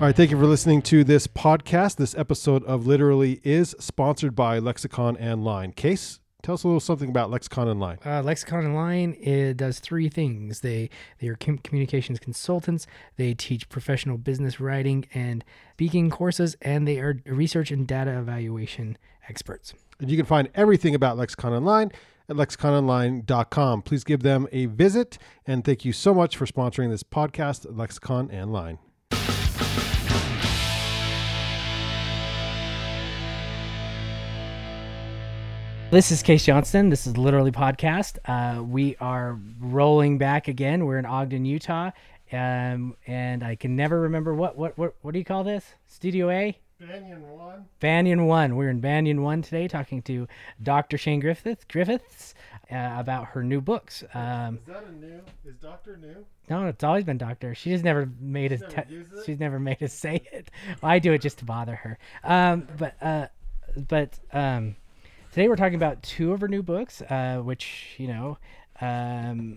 [0.00, 1.96] All right, thank you for listening to this podcast.
[1.96, 5.72] This episode of Literally is sponsored by Lexicon Online.
[5.72, 7.98] Case, tell us a little something about Lexicon Online.
[8.06, 10.60] Uh, Lexicon Online it does three things.
[10.60, 10.88] They
[11.18, 12.86] they are com- communications consultants.
[13.16, 18.98] They teach professional business writing and speaking courses, and they are research and data evaluation
[19.28, 19.74] experts.
[19.98, 21.90] And you can find everything about Lexicon Online
[22.28, 23.82] at lexicononline.com.
[23.82, 28.30] Please give them a visit, and thank you so much for sponsoring this podcast, Lexicon
[28.30, 28.52] and
[35.90, 36.90] This is Case Johnston.
[36.90, 38.18] This is literally podcast.
[38.26, 40.84] Uh, we are rolling back again.
[40.84, 41.92] We're in Ogden, Utah,
[42.30, 45.64] um, and I can never remember what what what what do you call this?
[45.86, 46.58] Studio A.
[46.78, 47.64] Banyan One.
[47.80, 48.56] Banyan One.
[48.56, 50.28] We're in Banyan One today, talking to
[50.62, 50.98] Dr.
[50.98, 52.34] Sian Griffith Griffiths
[52.70, 54.04] uh, about her new books.
[54.12, 55.20] Um, Is that a new?
[55.46, 56.24] Is Doctor new?
[56.50, 57.54] no, it's always been Doctor.
[57.54, 58.60] She just never made us.
[58.60, 60.50] never te- she's never made us say it.
[60.82, 61.98] Well, I do it just to bother her.
[62.24, 63.26] Um, but uh,
[63.88, 64.76] but um,
[65.38, 68.36] today we're talking about two of her new books, uh, which you know.
[68.80, 69.54] Um,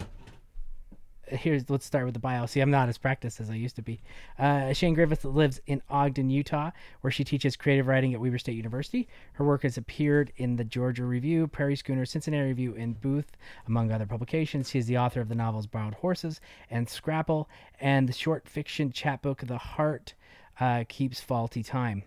[1.24, 2.46] here's let's start with the bio.
[2.46, 4.00] See, I'm not as practiced as I used to be.
[4.38, 8.58] Uh, Sian Griffith lives in Ogden, Utah, where she teaches creative writing at Weber State
[8.58, 9.08] University.
[9.34, 13.36] Her work has appeared in the Georgia Review, Prairie Schooner, Cincinnati Review, and Booth,
[13.66, 14.70] among other publications.
[14.70, 18.92] She is the author of the novels Borrowed Horses and Scrapple, and the short fiction
[18.92, 20.14] chapbook The Heart
[20.60, 22.04] uh, Keeps Faulty Time.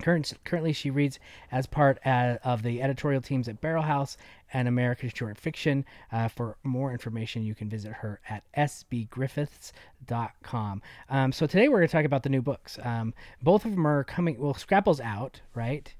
[0.00, 1.18] Current, currently, she reads
[1.52, 4.16] as part uh, of the editorial teams at Barrelhouse
[4.52, 5.84] and American Short Fiction.
[6.10, 10.82] Uh, for more information, you can visit her at sbgriffiths.com.
[11.08, 12.78] Um, so today we're going to talk about the new books.
[12.82, 14.38] Um, both of them are coming.
[14.38, 15.92] Well, Scrapple's out, right?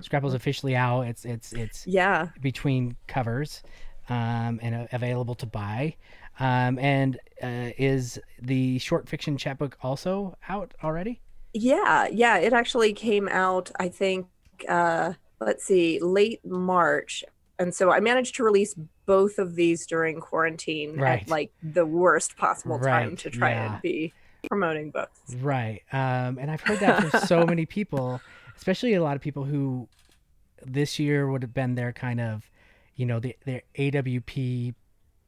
[0.00, 1.02] Scrapple's officially out.
[1.02, 2.28] It's it's it's Yeah.
[2.40, 3.62] between covers
[4.08, 5.96] um, and uh, available to buy.
[6.38, 11.20] Um, and uh, is the short fiction chapbook also out already?
[11.52, 12.08] Yeah.
[12.10, 12.38] Yeah.
[12.38, 14.26] It actually came out, I think,
[14.68, 17.24] uh, let's see, late March.
[17.58, 18.74] And so I managed to release
[19.06, 21.22] both of these during quarantine Right.
[21.22, 23.72] at like the worst possible time to try yeah.
[23.72, 24.12] and be
[24.48, 25.20] promoting books.
[25.40, 25.82] Right.
[25.92, 28.20] Um, and I've heard that from so many people,
[28.56, 29.88] especially a lot of people who
[30.64, 32.50] this year would have been their kind of,
[32.96, 34.74] you know, the, their AWP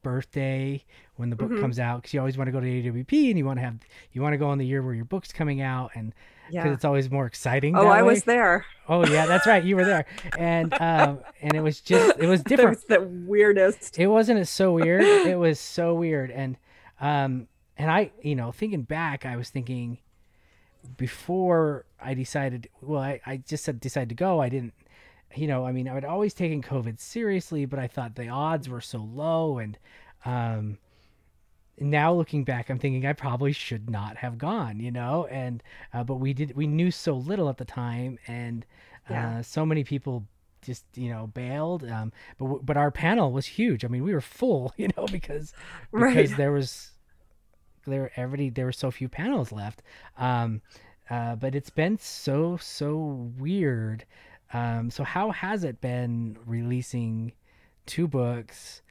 [0.03, 0.85] birthday
[1.17, 1.61] when the book Mhm.
[1.61, 3.77] comes out because you always want to go to AWP and you want to have
[4.13, 6.15] you want to go on the year where your book's coming out and
[6.49, 6.73] because Yeah.
[6.73, 7.77] it's always more exciting.
[7.77, 8.09] Oh, I way.
[8.09, 8.65] was there.
[8.89, 9.63] Oh yeah, that's right.
[9.63, 10.07] You were there,
[10.39, 12.71] and um, and it was just it was different.
[12.77, 13.99] was the weirdest.
[13.99, 15.03] It wasn't it so weird.
[15.03, 16.57] It was so weird, and
[17.01, 17.47] um,
[17.79, 19.99] and I, you know, thinking back, I was thinking
[20.97, 22.69] before I decided.
[22.81, 24.41] Well, I, I just said decided to go.
[24.41, 24.75] I didn't,
[25.35, 28.69] you know, I mean, I had always taken COVID seriously, but I thought the odds
[28.69, 29.79] were so low, and
[30.25, 30.79] um,
[31.79, 35.63] now looking back, I'm thinking I probably should not have gone, you know, and
[35.93, 36.55] uh, but we did.
[36.57, 38.65] We knew so little at the time, and
[39.09, 39.39] Yeah.
[39.39, 40.27] uh, so many people
[40.63, 44.21] just you know bailed um but but our panel was huge i mean we were
[44.21, 45.53] full you know because
[45.97, 46.37] because Right.
[46.37, 46.93] there was
[47.87, 49.83] there everybody there were so few panels left
[50.19, 50.61] um
[51.11, 52.97] uh but it's been so so
[53.39, 54.05] weird
[54.53, 57.33] um so how has it been releasing
[57.87, 58.82] two books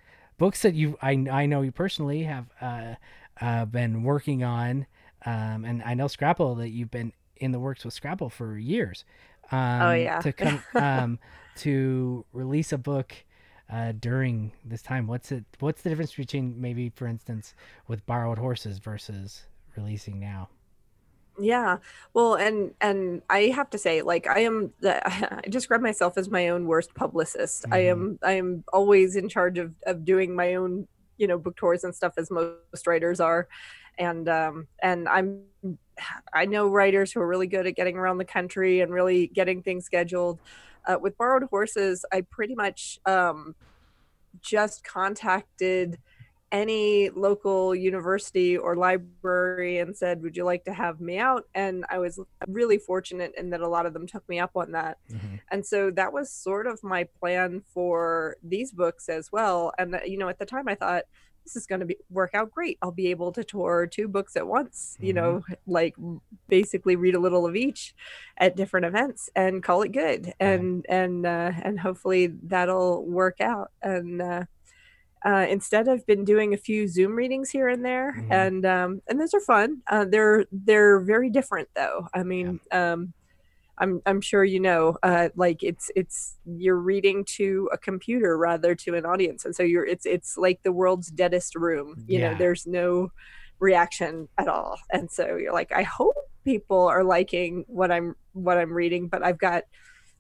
[0.41, 2.95] books that you i, I know you personally have uh,
[3.39, 4.87] uh been working on
[5.25, 9.05] um and i know scrapple that you've been in the works with scrapple for years
[9.51, 10.19] um Oh, yeah.
[10.19, 11.19] to come um
[11.55, 13.13] to release a book
[13.71, 15.07] uh, during this time?
[15.07, 15.45] What's it?
[15.59, 17.55] What's the difference between maybe, for instance,
[17.87, 19.43] with borrowed horses versus
[19.77, 20.49] releasing now?
[21.43, 21.77] Yeah.
[22.13, 25.01] Well, and and I have to say, like, I am the
[25.39, 27.65] I describe myself as my own worst publicist.
[27.71, 27.85] I Mhm.
[27.85, 30.87] am I am always in charge of of doing my own,
[31.17, 33.47] you know, book tours and stuff as most writers are.
[33.97, 35.45] And um and I'm
[36.33, 39.63] I know writers who are really good at getting around the country and really getting
[39.63, 40.41] things scheduled.
[40.87, 43.55] Uh, with borrowed horses, I pretty much um
[44.41, 45.99] just contacted
[46.51, 51.45] any local university or library and said, Would you like to have me out?
[51.55, 54.71] And I was really fortunate in that a lot of them took me up on
[54.73, 54.97] that.
[55.49, 59.71] And so that was sort of my plan for these books as well.
[59.77, 61.03] And, uh, you know, at the time I thought,
[61.43, 62.77] this is going to be work out great.
[62.81, 65.95] I'll be able to tour two books at once, you know, like
[66.47, 67.95] basically read a little of each
[68.37, 70.33] at different events and call it good.
[70.39, 73.71] And, and, uh, and hopefully that'll work out.
[73.81, 74.43] And, uh,
[75.25, 78.27] uh, instead, I've been doing a few Zoom readings here and there, Mhm.
[78.31, 79.81] and um, and those are fun.
[79.89, 82.07] Uh, they're they're very different, though.
[82.13, 83.13] I mean, um,
[83.79, 88.75] I'm I'm sure you know, uh, like it's it's you're reading to a computer rather
[88.75, 92.03] to an audience, and so you're it's it's like the world's deadest room.
[92.07, 92.29] You Yeah.
[92.29, 93.09] know, there's no
[93.59, 96.15] reaction at all, and so you're like, I hope
[96.45, 99.63] people are liking what I'm what I'm reading, but I've got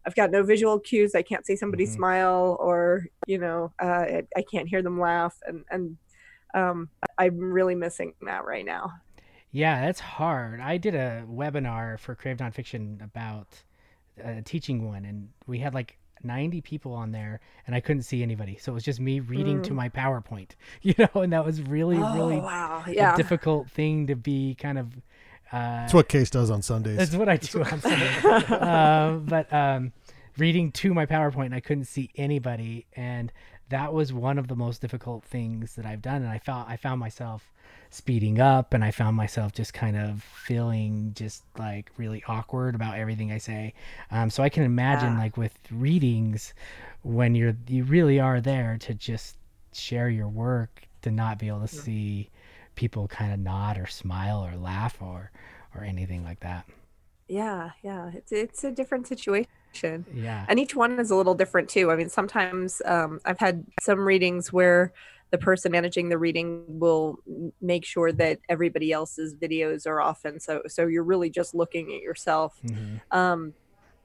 [0.05, 1.15] I've got no visual cues.
[1.15, 1.89] I can't see somebody Mhm.
[1.95, 5.97] smile, or you know, uh, I, I can't hear them laugh, and and
[6.53, 8.91] um, I'm really missing that right now.
[9.51, 10.59] Yeah, that's hard.
[10.61, 13.63] I did a webinar for Creative Nonfiction about
[14.23, 18.23] uh, teaching one, and we had like 90 people on there, and I couldn't see
[18.23, 18.57] anybody.
[18.57, 19.75] So it was just me reading to Mm.
[19.75, 20.51] my PowerPoint,
[20.81, 23.15] you know, and that was really, really oh wow, a yeah.
[23.15, 24.93] difficult thing to be kind of.
[25.51, 26.97] Uh, That's what Case does on Sundays.
[26.97, 28.51] That's what I do on Sundays.
[28.51, 29.91] um, but um,
[30.37, 33.31] reading to my PowerPoint, and I couldn't see anybody, and
[33.69, 36.21] that was one of the most difficult things that I've done.
[36.23, 37.51] And I felt I found myself
[37.89, 42.95] speeding up, and I found myself just kind of feeling just like really awkward about
[42.97, 43.73] everything I say.
[44.09, 45.19] Um, so I can imagine, Yeah.
[45.19, 46.53] like with readings,
[47.03, 49.35] when you're you really are there to just
[49.73, 52.29] share your work, to not be able to see
[52.75, 55.31] people kind of nod or smile or laugh or
[55.75, 56.65] or anything like that.
[57.27, 58.11] yeah, yeah.
[58.13, 60.05] It's it's a different situation.
[60.13, 60.45] Yeah.
[60.49, 64.01] and each one is a little different too i mean sometimes um, i've had some
[64.01, 64.91] readings where
[65.29, 67.19] the person managing the reading will
[67.61, 71.93] make sure that everybody else's videos are off and so so you're really just looking
[71.93, 73.53] at yourself hmm um,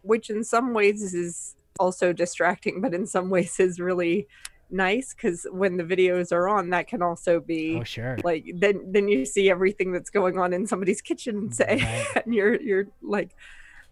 [0.03, 4.29] which in some ways is also distracting but in some ways is really
[4.71, 8.19] nice because when the videos are on that can also be Oh, sure.
[8.25, 12.07] like then then you see everything that's going on in somebody's kitchen say Right.
[12.25, 13.37] and you're you're like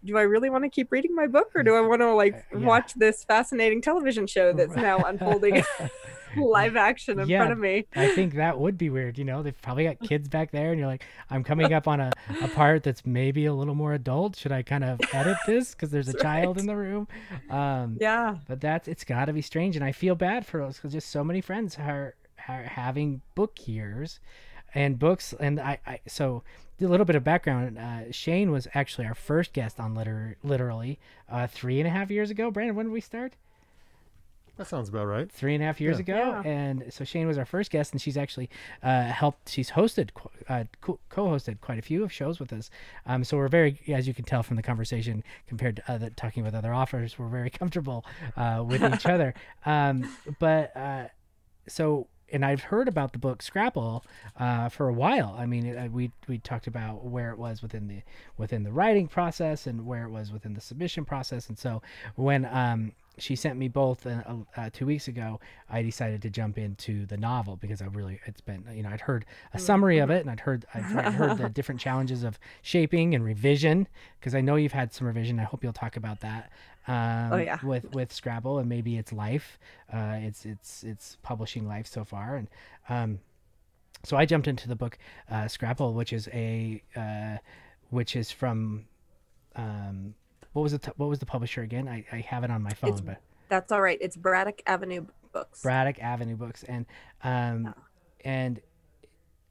[0.05, 2.45] do i really want to keep reading my book or do i want to like
[2.53, 2.59] yeah.
[2.59, 5.63] watch this fascinating television show that's now unfolding
[6.37, 7.39] live action in Yeah.
[7.39, 9.17] front of me I think that would be weird.
[9.17, 12.01] You know, they've probably got kids back there, and you're like, I'm coming up on
[12.01, 12.11] a,
[12.41, 14.35] a part that's maybe a little more adult.
[14.35, 17.07] Should I kind of edit this because there's a That's child in the room?
[17.49, 20.75] Um, yeah but that's it's got to be strange, and I feel bad for us
[20.75, 22.15] because just so many friends are,
[22.49, 24.19] are having book years,
[24.75, 26.43] and books, and I, I so
[26.79, 27.79] a little bit of background.
[27.79, 30.99] Uh, Sian was actually our first guest on liter literally
[31.29, 32.51] uh, three and a half years ago.
[32.51, 33.33] Brandon, when did we start?
[34.57, 35.29] that sounds about right.
[35.29, 36.01] three and a half years Yeah.
[36.03, 36.49] ago, Yeah.
[36.49, 38.49] and so Sian was our first guest, and she's actually
[38.81, 39.49] uh, helped.
[39.49, 40.11] She's hosted,
[40.47, 42.69] uh, co- co-hosted quite a few of shows with us.
[43.05, 46.41] Um, so we're very, as you can tell from the conversation, compared to other talking
[46.45, 48.05] with other authors, we're very comfortable
[48.37, 49.33] uh, with each other.
[49.65, 51.07] Um, but uh,
[51.67, 52.07] so.
[52.31, 54.03] And I've heard about the book Scrapple
[54.39, 55.35] uh, for a while.
[55.37, 58.01] I mean, it, uh, we we talked about where it was within the
[58.37, 61.49] within the writing process and where it was within the submission process.
[61.49, 61.81] And so
[62.15, 64.21] when um, she sent me both uh,
[64.57, 65.39] uh, two weeks ago,
[65.69, 69.01] I decided to jump into the novel because I really it's been you know I'd
[69.01, 72.37] heard a summary of it and I'd heard I'd, I'd heard the different challenges of
[72.61, 73.87] shaping and revision
[74.19, 75.39] because I know you've had some revision.
[75.39, 76.51] I hope you'll talk about that.
[76.87, 77.57] Um, Oh, yeah.
[77.63, 79.57] with with Scrapple and maybe its life,
[79.91, 82.47] uh, it's it's it's publishing life so far and.
[82.89, 83.19] Um,
[84.03, 84.99] so I jumped into the book
[85.31, 87.37] uh, Scrapple, which is a uh,
[87.89, 88.85] which is from
[89.55, 90.13] um,
[90.55, 91.87] what was the t- what was the publisher again?
[91.89, 95.05] I, I have it on my phone, It's- but that's all right it's braddock avenue
[95.31, 96.85] books Braddock Avenue Books, and
[97.23, 97.75] um,
[98.23, 98.61] and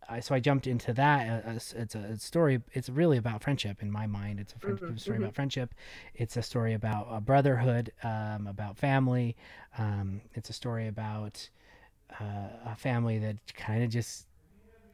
[0.08, 1.44] I, so I jumped into that.
[1.46, 2.62] Uh, uh, It's a story.
[2.72, 4.40] It's really about friendship in my mind.
[4.40, 5.22] It's a friend, Mhm, story mhm.
[5.22, 5.74] about friendship.
[6.14, 9.36] It's a story about a brotherhood, um, about family.
[9.78, 11.48] Um, it's a story about
[12.20, 14.26] uh, a family that kind of just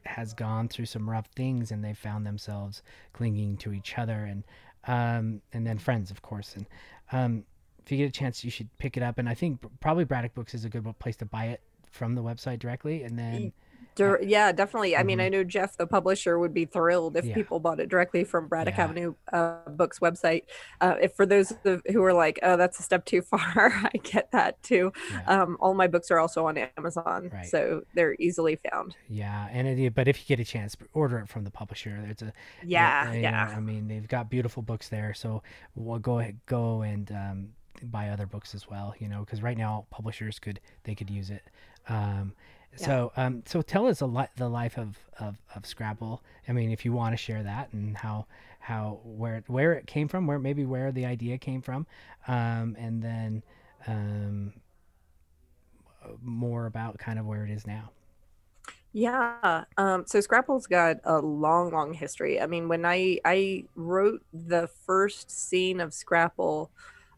[0.05, 2.81] has gone through some rough things and they found themselves
[3.13, 4.43] clinging to each other and
[4.87, 6.55] um, and then friends of course.
[6.55, 6.65] And
[7.11, 7.43] um,
[7.83, 9.17] if you get a chance you should pick it up.
[9.17, 12.23] And i think probably braddock books is a good place to buy it from the
[12.23, 13.03] website directly.
[13.03, 13.53] And then
[13.95, 15.23] Dur- yeah definitely i mean Mhm.
[15.23, 17.35] i know jeff the publisher would be thrilled if Yeah.
[17.35, 18.83] people bought it directly from braddock Yeah.
[18.85, 20.43] avenue uh, books website
[20.79, 24.31] uh, if for those who are like oh that's a step too far i get
[24.31, 27.45] that too yeah, um, all my books are also on amazon Right.
[27.45, 31.27] so they're easily found yeah and it, but if you get a chance order it
[31.27, 32.31] from the publisher it's a
[32.63, 35.43] yeah yeah i mean they've got beautiful books there so
[35.75, 37.49] we'll go ahead go and um,
[37.83, 41.29] buy other books as well you know because right now publishers could they could use
[41.29, 41.43] it
[41.89, 42.33] um,
[42.77, 42.85] Yeah.
[42.85, 46.71] so um, so tell us a li- the life of, of of scrapple i mean
[46.71, 48.25] if you want to share that and how
[48.59, 51.85] how where where it came from where maybe where the idea came from
[52.27, 53.43] um, and then
[53.87, 54.53] um,
[56.21, 57.91] more about kind of where it is now
[58.93, 59.63] Yeah.
[59.77, 62.41] Um, so Scrapple's got a long, long history.
[62.41, 66.71] I mean, when I I wrote the first scene of Scrapple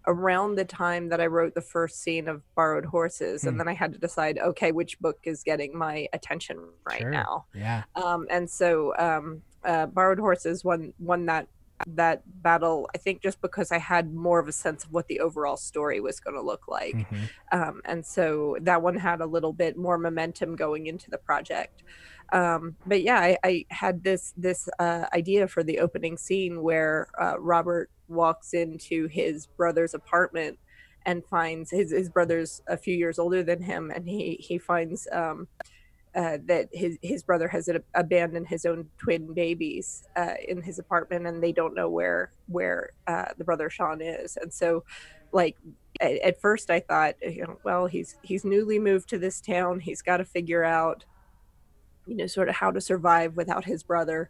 [0.08, 3.48] around the time that I wrote the first scene of Borrowed Horses, Hmm.
[3.50, 7.10] and then I had to decide, okay, which book is getting my attention right Sure.
[7.12, 7.46] now.
[7.54, 11.48] yeah Um, and so um, uh, Borrowed Horses won won that
[11.88, 15.20] that battle i think just because i had more of a sense of what the
[15.20, 17.30] overall story was going to look like Mhm.
[17.52, 21.84] um, and so that one had a little bit more momentum going into the project
[22.32, 27.08] um, but yeah I, I had this this uh, idea for the opening scene where
[27.22, 30.60] uh, robert walks into his brother's apartment
[31.06, 35.08] and finds his, his brother's a few years older than him and he he finds
[35.12, 35.48] um,
[36.16, 40.80] uh, that his his brother has ab- abandoned his own twin babies uh, in his
[40.80, 44.38] apartment, and they don't know where where uh, the brother Sean is.
[44.38, 44.84] And so,
[45.32, 45.58] like
[46.00, 49.80] at, at first, I thought, you know, well, he's he's newly moved to this town.
[49.80, 51.06] He's got to figure out,
[52.06, 54.30] you know, sort of how to survive without his brother.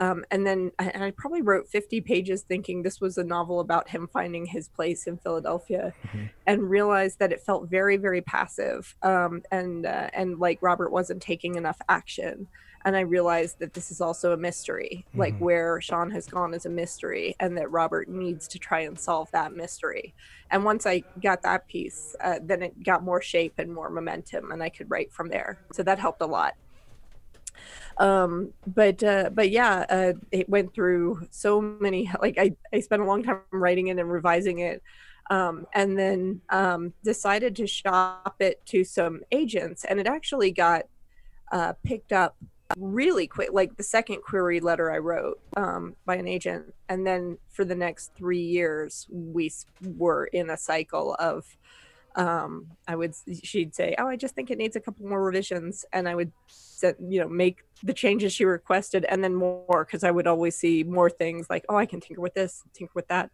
[0.00, 3.60] Um, and then I, and I probably wrote 50 pages thinking this was a novel
[3.60, 6.30] about him finding his place in Philadelphia Mhm.
[6.46, 8.96] and realized that it felt very, very passive.
[9.02, 12.48] Um, and, uh, and like Robert wasn't taking enough action.
[12.82, 15.40] And I realized that this is also a mystery, like Mhm.
[15.40, 19.28] where Sean has gone is a mystery, and that Robert needs to try and solve
[19.32, 20.14] that mystery.
[20.50, 24.50] And once I got that piece, uh, then it got more shape and more momentum,
[24.50, 25.60] and I could write from there.
[25.74, 26.54] So that helped a lot
[27.98, 33.02] um but uh but yeah uh it went through so many like i i spent
[33.02, 34.82] a long time writing it and revising it
[35.30, 40.82] um and then um decided to shop it to some agents and it actually got
[41.52, 42.36] uh picked up
[42.76, 47.36] really quick like the second query letter i wrote um by an agent and then
[47.48, 49.50] for the next three years we
[49.96, 51.56] were in a cycle of
[52.16, 55.84] um i would she'd say oh i just think it needs a couple more revisions
[55.92, 60.02] and i would set you know make the changes she requested and then more because
[60.02, 63.08] i would always see more things like oh i can tinker with this tinker with
[63.08, 63.30] that.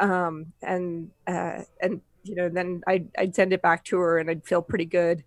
[0.00, 4.30] Um and uh and you know then i'd, I'd send it back to her and
[4.30, 5.24] i'd feel pretty good.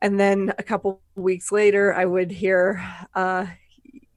[0.00, 3.46] And then a couple weeks later i would hear uh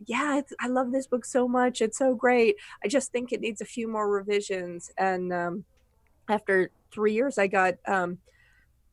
[0.06, 2.58] yeah i love this book so much it's so great.
[2.84, 4.92] I just think it needs a few more revisions.
[4.98, 5.66] And um
[6.30, 8.18] after three years i got um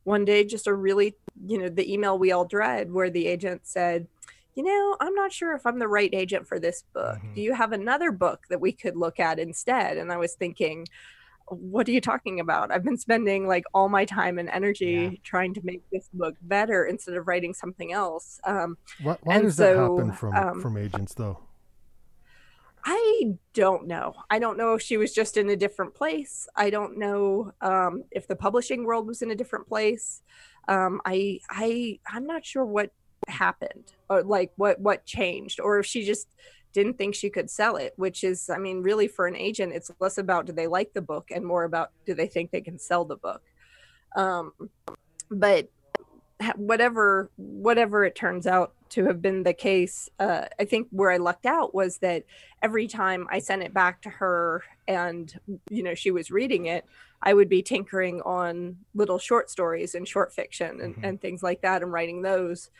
[0.05, 1.14] one day just a really
[1.47, 4.07] you know the email we all dread where the agent said
[4.55, 7.35] you know i'm not sure if i'm the right agent for this book Mhm.
[7.35, 10.87] do you have another book that we could look at instead and i was thinking
[11.50, 15.19] what are you talking about i've been spending like all my time and energy Yeah.
[15.25, 19.57] trying to make this book better instead of writing something else um, Why, why does
[19.57, 21.38] that happen from um, from agents though?
[23.53, 24.15] Don't know.
[24.31, 26.49] I don't know if she was just in a different place.
[26.55, 30.23] I don't know um, if the publishing world was in a different place.
[30.69, 32.91] Um, I I I'm not sure what
[33.27, 36.29] happened or like what what changed or if she just
[36.73, 39.91] didn't think she could sell it which is i mean really for an agent it's
[40.01, 42.79] less about do they like the book and more about do they think they can
[42.79, 43.43] sell the book
[44.17, 44.53] um
[45.31, 45.69] but
[46.57, 51.16] whatever whatever it turns out to have been the case uh, i think where i
[51.16, 52.25] lucked out was that
[52.62, 55.38] every time i sent it back to her and
[55.71, 56.85] you know she was reading it
[57.23, 61.09] i would be tinkering on little short stories and short fiction and, Mhm.
[61.09, 62.71] and things like that and writing those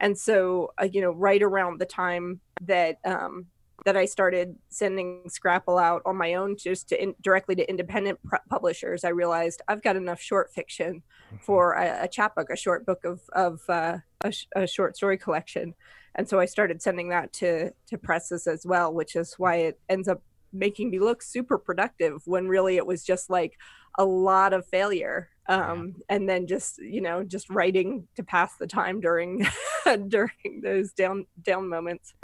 [0.00, 3.46] and so uh, you know right around the time that um,
[3.84, 8.22] that I started sending Scrapple out on my own just to in, directly to independent
[8.24, 11.02] pr- publishers, I realized I've got enough short fiction
[11.40, 15.16] for a, a chapbook, a short book of of uh, a, sh- a short story
[15.16, 15.74] collection,
[16.14, 19.80] and so I started sending that to to presses as well, which is why it
[19.88, 23.58] ends up making me look super productive when really it was just like
[23.98, 28.66] a lot of failure um and then just you know just writing to pass the
[28.66, 29.46] time during
[30.08, 32.14] during those down down moments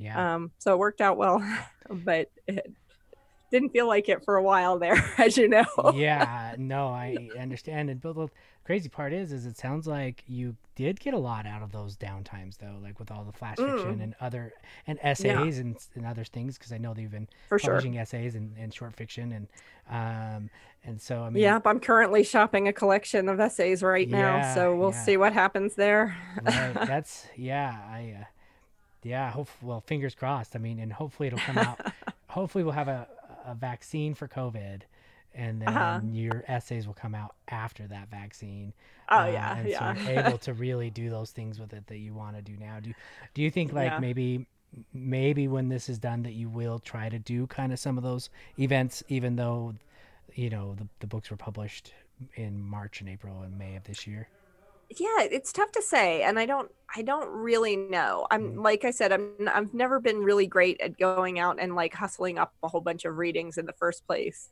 [0.00, 0.34] Yeah.
[0.34, 1.40] um so it worked out well
[1.90, 2.72] but it
[3.50, 5.64] didn't feel like it for a while there as you know
[5.94, 7.90] yeah, no, I understand.
[7.90, 8.28] And but the
[8.64, 11.96] crazy part is, is it sounds like you did get a lot out of those
[11.96, 14.02] downtimes, though, like with all the flash fiction Mm.
[14.02, 14.52] and other
[14.86, 16.56] and essays and and other things.
[16.56, 19.48] Because I know that you've been for sure essays and, and short fiction, and
[19.90, 20.50] um,
[20.84, 24.74] and so I mean, yep i'm currently shopping a collection of essays right now so
[24.74, 25.04] we'll yeah.
[25.04, 28.24] see what happens there right, that's yeah, I, uh,
[29.02, 30.54] yeah, hope well, fingers crossed.
[30.56, 31.80] I mean, and hopefully it'll come out.
[32.28, 33.06] hopefully we'll have a
[33.46, 34.82] a vaccine for COVID.
[35.34, 36.00] And then Uh-huh.
[36.10, 38.72] your essays will come out after that vaccine.
[39.08, 41.86] oh uh, yeah and yeah so you're able to really do those things with it
[41.86, 42.80] that you want to do now.
[42.80, 42.92] Do
[43.34, 43.98] do you think like Yeah.
[44.00, 44.46] maybe
[44.92, 48.04] maybe when this is done that you will try to do kind of some of
[48.04, 48.28] those
[48.58, 49.74] events, even though
[50.34, 51.92] you know the the books were published
[52.34, 54.28] in March and April and May of this year.
[54.98, 58.62] Yeah it's tough to say and i don't i don't really know i'm Mm.
[58.64, 62.38] like i said i'm i've never been really great at going out and like hustling
[62.38, 64.50] up a whole bunch of readings in the first place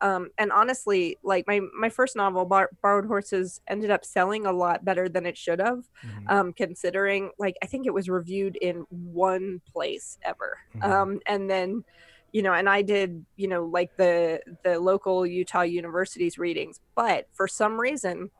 [0.00, 4.52] um and honestly like my my first novel Bar- borrowed horses ended up selling a
[4.52, 6.26] lot better than it should have Mhm.
[6.28, 10.82] um considering like i think it was reviewed in one place ever Mhm.
[10.92, 11.84] um and then
[12.32, 17.26] you know, and I did, you know, like the the local Utah universities readings, but
[17.32, 18.30] for some reason,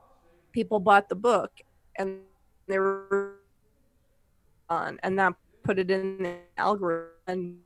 [0.53, 1.51] people bought the book
[1.97, 2.21] and
[2.69, 3.37] they were
[4.69, 7.11] on, and that put it in the algorithm.
[7.27, 7.59] And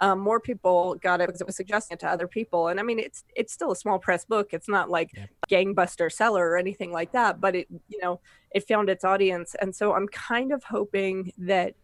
[0.00, 2.68] um, more people got it because it was suggesting it to other people.
[2.68, 4.48] And I mean, it's it's still a small press book.
[4.52, 5.26] It's not like Yeah.
[5.50, 7.40] gangbuster seller or anything like that.
[7.40, 8.20] But it, you know,
[8.54, 9.54] it found its audience.
[9.60, 11.74] And so I'm kind of hoping that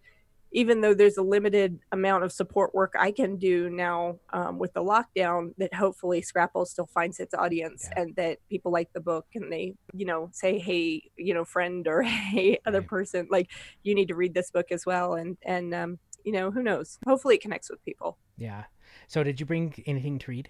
[0.56, 4.72] even though there's a limited amount of support work I can do now um, with
[4.72, 8.00] the lockdown, that hopefully Scrapple still finds its audience Yeah.
[8.00, 11.86] and that people like the book and they, you know, say, hey, you know, friend
[11.86, 12.00] or
[12.32, 12.88] hey, other Right.
[12.88, 13.50] person, like
[13.82, 15.12] you need to read this book as well.
[15.14, 16.98] And and um, you know, who knows?
[17.06, 18.16] Hopefully, it connects with people.
[18.38, 18.64] Yeah.
[19.08, 20.48] So did you bring anything to read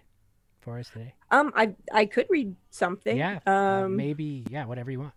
[0.60, 1.14] for us today?
[1.32, 3.16] Um, I I could read something.
[3.16, 3.40] Yeah.
[3.44, 3.96] uh, Um.
[3.96, 4.44] maybe.
[4.50, 4.66] Yeah.
[4.66, 5.14] Whatever you want.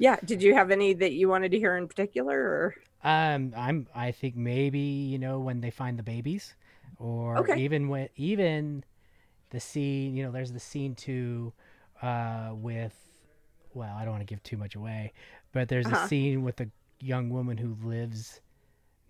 [0.00, 0.16] Yeah.
[0.24, 2.76] Did you have any that you wanted to hear in particular, or?
[3.02, 3.86] Um, I'm.
[3.94, 6.54] I think maybe you know when they find the babies,
[6.98, 7.54] or Okay.
[7.54, 8.84] even when even
[9.50, 10.16] the scene.
[10.16, 11.52] You know, there's the scene too,
[12.02, 12.94] uh, with.
[13.74, 15.12] Well, I don't want to give too much away,
[15.52, 15.96] but there's Uh-huh.
[16.04, 16.68] a scene with a
[17.00, 18.40] young woman who lives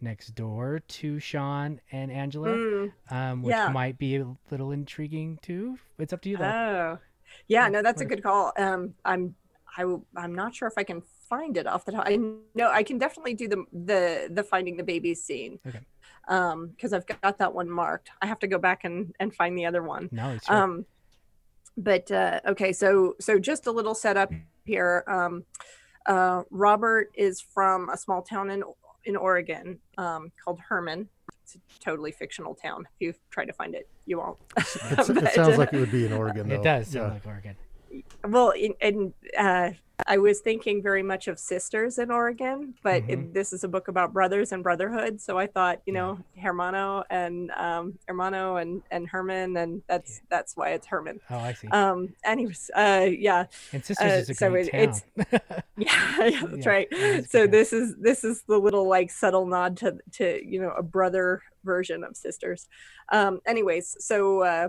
[0.01, 3.69] next door to Sean and Angela, Mm, um, which yeah.
[3.69, 5.79] might be a little intriguing too.
[5.99, 6.57] It's up to you though.
[6.57, 6.99] oh,
[7.49, 7.69] yeah.
[7.69, 8.53] No, that's a good call.
[8.59, 9.35] Um, I'm
[9.77, 12.05] I w- I'm not sure if I can find it off the top.
[12.07, 12.17] I
[12.55, 15.59] know I can definitely do the the the finding the babies scene.
[15.67, 15.81] Okay.
[16.29, 18.11] Um, because I've got that one marked.
[18.23, 20.09] I have to go back and and find the other one.
[20.13, 20.57] no, it's sure.
[20.57, 20.85] Um,
[21.77, 24.33] but uh, okay, so so just a little setup
[24.65, 25.05] here.
[25.07, 25.45] Um,
[26.07, 28.63] uh, Robert is from a small town in
[29.05, 31.09] in Oregon um, called Herman.
[31.43, 32.87] It's a totally fictional town.
[32.99, 34.39] If you try to find it, you won't.
[34.57, 36.49] It's, it sounds uh, like it would be in Oregon.
[36.49, 36.57] Though.
[36.57, 37.15] it does sound Yeah.
[37.15, 37.57] like Oregon.
[38.27, 39.71] Well, in, and uh,
[40.07, 43.89] I was thinking very much of sisters in Oregon, but it, this is a book
[43.89, 45.21] about brothers and brotherhood.
[45.21, 46.01] So I thought, you Yeah.
[46.01, 51.21] know, Hermano and um, Hermano and and Herman, and that's that's why it's Herman.
[51.31, 51.69] Oh, I see.
[51.69, 53.45] Um, anyways, uh, yeah.
[53.73, 55.03] and Sisters uh, is a so great it- it's-
[55.77, 57.27] Yeah, yeah, that's Yeah, right.
[57.29, 60.83] So this is this is the little like subtle nod to to you know a
[60.83, 62.69] brother version of sisters.
[63.13, 64.69] Um, anyways, so uh,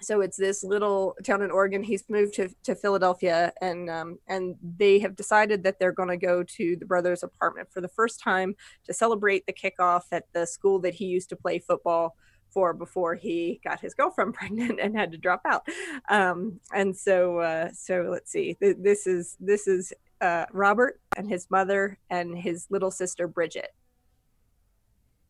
[0.00, 1.82] so it's this little town in Oregon.
[1.82, 6.16] He's moved to to Philadelphia, and um, and they have decided that they're going to
[6.16, 10.46] go to the brothers' apartment for the first time to celebrate the kickoff at the
[10.46, 12.16] school that he used to play football
[12.50, 15.66] for before he got his girlfriend pregnant and had to drop out.
[16.08, 18.56] Um, and so uh, so let's see.
[18.60, 23.70] This is this is uh, Robert and his mother and his little sister Bridget.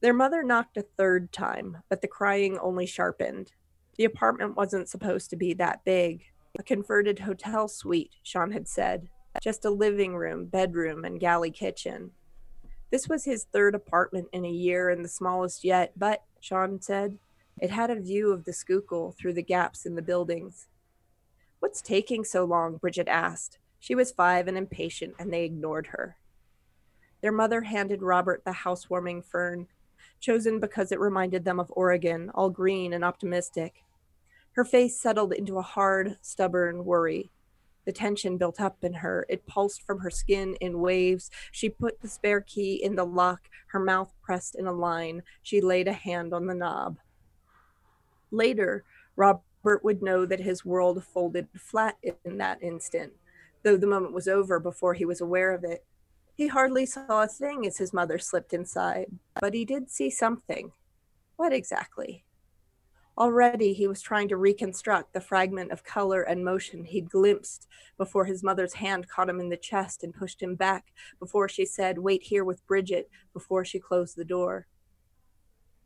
[0.00, 3.52] Their mother knocked a third time, but the crying only sharpened.
[4.00, 6.22] The apartment wasn't supposed to be that big.
[6.58, 9.10] A converted hotel suite, Sean had said.
[9.42, 12.12] Just a living room, bedroom, and galley kitchen.
[12.90, 17.18] This was his third apartment in a year and the smallest yet, but, Sean said,
[17.60, 20.68] it had a view of the Schuylkill through the gaps in the buildings.
[21.58, 22.78] What's taking so long?
[22.78, 23.58] Bridget asked.
[23.80, 26.16] She was five and impatient, and they ignored her.
[27.20, 29.66] Their mother handed Robert the housewarming fern,
[30.20, 33.84] chosen because it reminded them of Oregon, all green and optimistic.
[34.60, 37.30] Her face settled into a hard, stubborn worry.
[37.86, 39.24] The tension built up in her.
[39.30, 41.30] It pulsed from her skin in waves.
[41.50, 45.22] She put the spare key in the lock, her mouth pressed in a line.
[45.40, 46.98] She laid a hand on the knob.
[48.30, 48.84] Later,
[49.16, 51.96] Robert would know that his world folded flat
[52.26, 53.14] in that instant,
[53.62, 55.86] though the moment was over before he was aware of it.
[56.34, 59.06] He hardly saw a thing as his mother slipped inside,
[59.40, 60.72] but he did see something.
[61.36, 62.24] What exactly?
[63.20, 68.24] Already he was trying to reconstruct the fragment of color and motion he'd glimpsed before
[68.24, 70.86] his mother's hand caught him in the chest and pushed him back,
[71.18, 74.66] before she said, Wait here with Bridget, before she closed the door.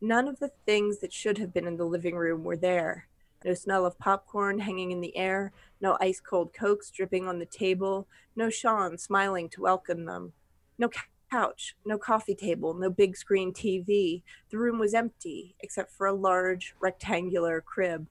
[0.01, 3.09] None of the things that should have been in the living room were there.
[3.44, 7.47] No smell of popcorn hanging in the air, no ice cold cokes dripping on the
[7.47, 10.35] table, no Sean smiling to welcome them,
[10.79, 10.88] no
[11.35, 14.23] couch, no coffee table, no big screen TV.
[14.51, 18.07] The room was empty except for a large rectangular crib.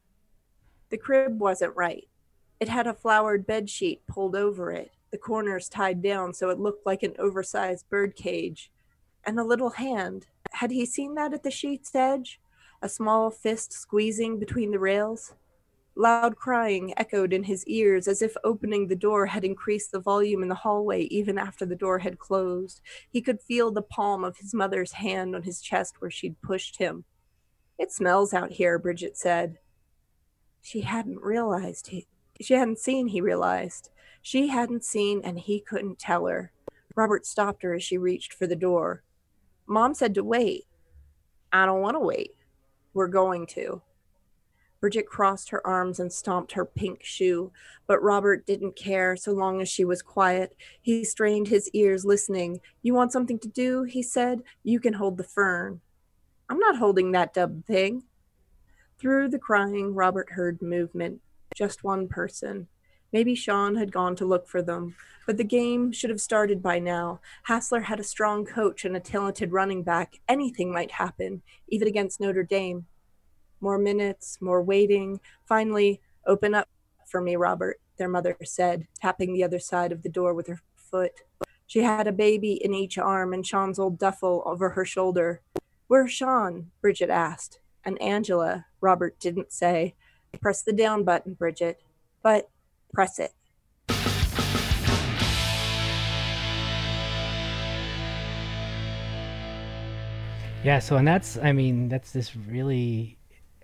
[0.90, 2.08] The crib wasn't right.
[2.60, 6.60] It had a flowered bed sheet pulled over it, the corners tied down so it
[6.60, 8.72] looked like an oversized bird cage,
[9.26, 10.28] and a little hand.
[10.52, 12.42] Had he seen that at the sheet's edge?
[12.82, 15.34] A small fist squeezing between the rails?
[15.96, 20.42] Loud crying echoed in his ears as if opening the door had increased the volume
[20.42, 22.82] in the hallway even after the door had closed.
[23.10, 26.78] He could feel the palm of his mother's hand on his chest where she'd pushed
[26.78, 27.04] him.
[27.78, 29.60] It smells out here, Bridget said.
[30.62, 32.08] She hadn't realized he
[32.42, 33.90] she hadn't seen, he realized.
[34.22, 36.52] She hadn't seen and he couldn't tell her.
[36.96, 39.04] Robert stopped her as she reached for the door.
[39.68, 40.66] Mom said to wait.
[41.52, 42.32] I don't want to wait.
[42.94, 43.82] We're going to.
[44.84, 47.54] Bridget crossed her arms and stomped her pink shoe,
[47.88, 50.58] but Robert didn't care so long as she was quiet.
[50.82, 52.60] He strained his ears, listening.
[52.82, 53.84] You want something to do?
[53.84, 54.44] He said.
[54.62, 55.80] You can hold the fern.
[56.50, 58.04] I'm not holding that dumb thing.
[59.00, 61.22] Through the crying, Robert heard movement.
[61.56, 62.68] Just one person.
[63.14, 66.80] Maybe Sean had gone to look for them, but the game should have started by
[66.80, 67.22] now.
[67.44, 70.20] Hassler had a strong coach and a talented running back.
[70.28, 72.86] Anything might happen, even against Notre Dame.
[73.64, 75.22] More minutes, more waiting.
[75.46, 76.68] Finally, open up
[77.08, 80.60] for me, Robert, their mother said, tapping the other side of the door with her
[80.76, 81.14] foot.
[81.66, 85.40] She had a baby in each arm and Sean's old duffel over her shoulder.
[85.88, 86.72] Where's Sean?
[86.82, 87.62] Bridget asked.
[87.86, 89.96] And Angela, Robert didn't say.
[90.42, 91.82] Press the down button, Bridget.
[92.22, 92.50] But
[92.94, 93.32] press it.
[100.66, 103.20] Yeah, so and that's I mean, that's this really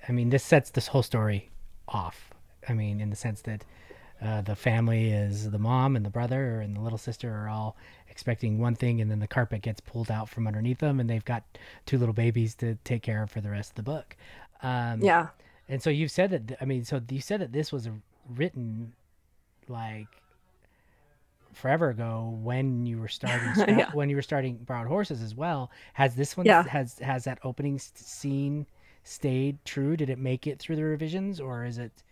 [0.10, 1.50] I mean, this sets this whole story
[1.88, 2.34] off.
[2.68, 3.64] I mean, in the sense that
[4.22, 7.78] uh, the family is the mom and the brother and the little sister are all
[8.10, 11.24] expecting one thing, and then the carpet gets pulled out from underneath them, and they've
[11.24, 11.44] got
[11.86, 14.18] two little babies to take care of for the rest of the book.
[14.62, 15.28] Um, Yeah.
[15.70, 16.58] And so you've said that.
[16.60, 17.88] I mean, so you said that this was
[18.36, 18.94] written
[19.68, 20.08] like
[21.54, 23.92] forever ago when you were starting Yeah.
[23.94, 25.70] when you were starting Borrowed Horses as well.
[25.94, 26.64] Has this one Yeah.
[26.68, 28.66] has has that opening scene
[29.10, 29.98] stayed true?
[29.98, 32.04] Did it make it through the revisions, or is it?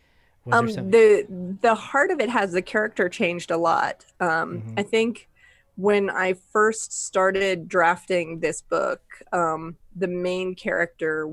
[0.52, 1.26] Um some, the
[1.62, 4.78] the heart of it has the character changed a lot um Mhm.
[4.78, 5.28] i think
[5.76, 9.02] when i first started drafting this book
[9.34, 11.28] um the main character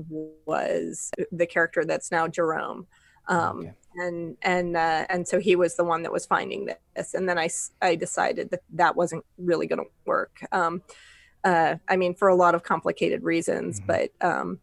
[0.45, 2.87] was the character that's now jerome
[3.27, 3.73] um Okay.
[3.95, 7.37] and and uh, and so he was the one that was finding this and then
[7.39, 7.47] I,
[7.81, 10.81] I decided that that wasn't really going to work um
[11.45, 13.85] uh i mean for a lot of complicated reasons Mhm.
[13.87, 14.59] but um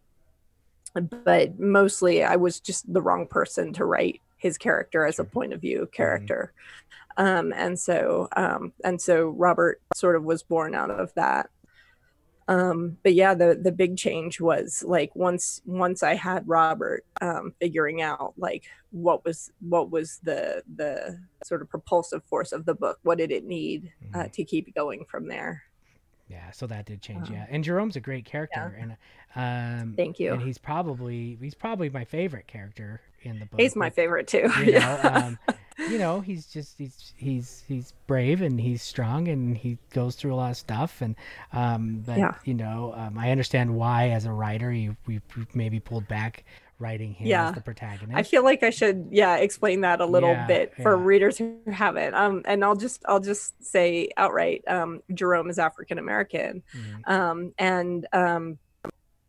[0.94, 5.52] but mostly I was just the wrong person to write his character as a point
[5.52, 6.52] of view character.
[7.16, 11.50] Um, and so um, and so Robert sort of was born out of that.
[12.48, 17.54] Um, but yeah, the the big change was like once once I had Robert um,
[17.60, 22.74] figuring out like what was what was the the sort of propulsive force of the
[22.74, 24.32] book, what did it need uh, Mhm.
[24.32, 25.62] to keep going from there.
[26.28, 27.28] Yeah, so that did change.
[27.28, 28.96] um, yeah, and Jerome's a great character, and
[29.34, 30.32] um, Thank you.
[30.34, 33.60] and he's probably he's probably my favorite character in the book.
[33.60, 34.50] He's my favorite too.
[34.58, 35.22] you know Yeah.
[35.26, 35.38] um,
[35.90, 40.34] you know he's just he's he's he's brave and he's strong and he goes through
[40.34, 41.16] a lot of stuff and
[41.52, 42.34] um but Yeah.
[42.44, 45.20] you know um, i understand why as a writer you we
[45.54, 46.44] maybe pulled back
[46.82, 47.48] writing him Yeah.
[47.48, 50.74] as the protagonist I feel like I should, yeah, explain that a little Yeah, bit
[50.82, 51.04] for yeah.
[51.04, 52.14] readers who haven't.
[52.14, 57.08] Um, and I'll just, I'll just say outright, um, Jerome is African American, Mhm.
[57.10, 58.58] um, and um,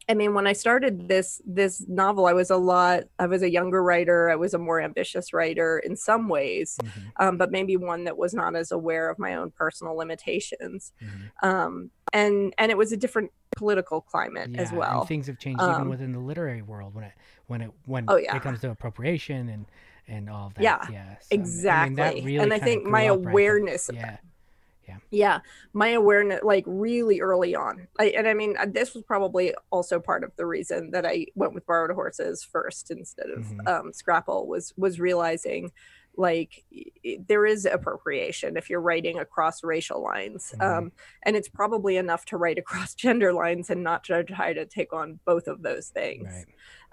[0.10, 3.04] I mean, when I started this this novel, I was a lot.
[3.20, 4.30] I was a younger writer.
[4.30, 7.12] I was a more ambitious writer in some ways, Mhm.
[7.22, 10.92] um, but maybe one that was not as aware of my own personal limitations.
[11.02, 11.32] Mhm.
[11.48, 15.06] Um, and and it was a different political climate yeah, as and well.
[15.06, 17.14] things have changed even Um, within the literary world when it
[17.48, 18.36] when it when Oh, yeah.
[18.36, 19.66] it comes to appropriation and
[20.08, 22.22] and all that Yeah, yeah so, I mean, exactly.
[22.26, 24.18] really and I think my up right awareness of yeah
[25.12, 25.40] yeah
[25.74, 30.00] my awareness like really early on I, and i mean uh, this was probably also
[30.00, 33.68] part of the reason that i went with borrowed horses first instead of Mhm.
[33.68, 35.72] um, scrapple was was realizing
[36.16, 36.64] like
[37.28, 40.78] there is appropriation if you're writing across racial lines Mhm.
[40.78, 40.92] um,
[41.24, 44.94] and it's probably enough to write across gender lines and not to try to take
[44.94, 46.46] on both of those things right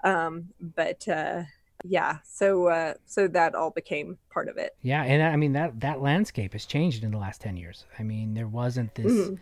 [0.03, 1.43] um, but uh,
[1.83, 5.79] yeah so uh, so that all became part of it Yeah, and I mean that
[5.81, 7.85] that landscape has changed in the last ten years.
[7.99, 9.11] I mean, there wasn't this.
[9.11, 9.39] Mhm.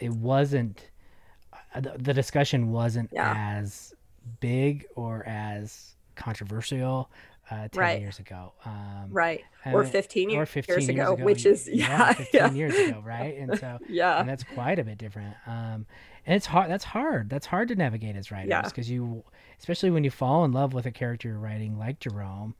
[0.00, 0.90] It wasn't.
[1.74, 3.34] Uh, the, the discussion wasn't Yeah.
[3.58, 3.94] as
[4.40, 7.10] big or as controversial
[7.50, 8.00] uh, ten Right.
[8.00, 8.52] years ago.
[8.64, 12.50] Um, right or 15 years, or 15 years ago, ago, which is yeah, fifteen yeah.
[12.52, 13.36] years ago, right?
[13.38, 15.34] And so yeah and that's quite a bit different.
[15.46, 15.86] Um,
[16.26, 16.70] and it's hard.
[16.70, 17.28] That's hard.
[17.30, 18.62] That's hard to navigate as writers Yeah.
[18.62, 19.24] because you,
[19.58, 22.54] especially when you fall in love with a character you're writing, like Jerome.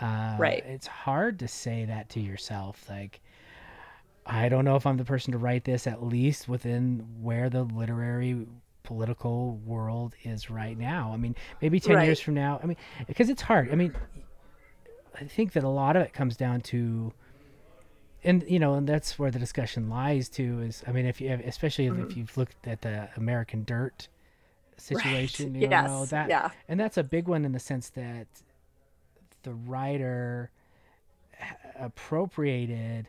[0.00, 0.62] Uh, Right.
[0.66, 2.84] It's hard to say that to yourself.
[2.90, 3.20] Like,
[4.26, 5.86] I don't know if I'm the person to write this.
[5.86, 8.46] At least within where the literary
[8.82, 11.10] political world is right now.
[11.12, 12.60] I mean, maybe ten years from now.
[12.62, 13.70] I mean, because it's hard.
[13.72, 13.94] I mean,
[15.20, 17.12] I think that a lot of it comes down to
[18.24, 21.28] and you know and that's where the discussion lies too is i mean if you
[21.28, 22.10] have, especially Mhm.
[22.10, 24.08] if you've looked at the american dirt
[24.78, 28.26] situation you yes know that yeah and that's a big one in the sense that
[29.42, 30.50] the writer
[31.78, 33.08] appropriated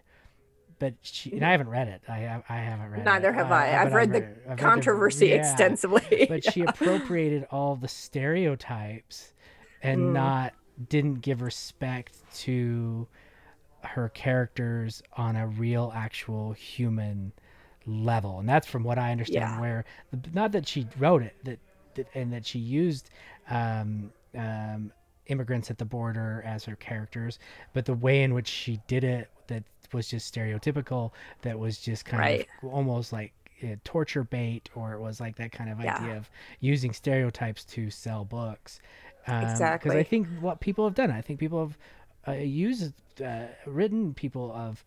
[0.79, 2.03] but she and I haven't read it.
[2.07, 3.33] I have, I haven't read Neither it.
[3.35, 3.81] have uh, I.
[3.81, 5.37] I've but read the I've read controversy yeah.
[5.37, 6.27] extensively.
[6.29, 9.33] But she appropriated all the stereotypes
[9.81, 10.13] and Mm.
[10.13, 10.53] not
[10.89, 13.07] didn't give respect to
[13.83, 17.31] her characters on a real actual human
[17.85, 19.57] level and that's from what i understand Yeah.
[19.57, 19.85] where
[20.33, 21.59] not that she wrote it that,
[21.95, 23.09] that and that she used
[23.49, 24.91] um, um,
[25.27, 27.39] immigrants at the border as her characters
[27.73, 29.63] but the way in which she did it that
[29.93, 31.11] was just stereotypical
[31.41, 32.47] that was just kind Right.
[32.63, 35.93] of almost like uh, torture bait or it was like that kind of Yeah.
[35.97, 38.79] idea of using stereotypes to sell books
[39.27, 41.77] because i think what people have done i think people have
[42.27, 44.83] uh, used uh, written people of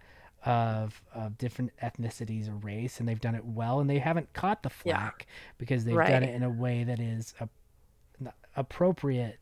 [0.46, 4.62] of of different ethnicities or race and they've done it well and they haven't caught
[4.62, 4.96] the Yeah.
[4.96, 5.26] flack
[5.58, 7.48] because they've done it in a way that is a,
[8.56, 9.38] appropriate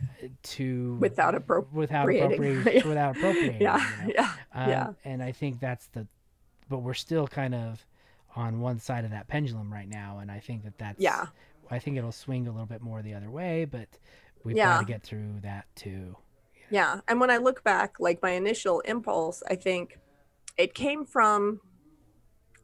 [0.00, 4.12] uh, to Without appropriate without appropriating without appropriating yeah, you know?
[4.16, 4.92] yeah, Um, yeah.
[5.04, 6.06] And I think that's the,
[6.68, 7.84] but we're still kind of
[8.34, 11.26] on one side of that pendulum right now, and I think that that's Yeah.
[11.72, 13.88] I think it'll swing a little bit more the other way, but
[14.44, 14.74] we've Yeah.
[14.74, 16.16] got to get through that too.
[16.70, 17.00] Yeah.
[17.08, 19.98] And when I look back, like my initial impulse, I think
[20.58, 21.60] it came from,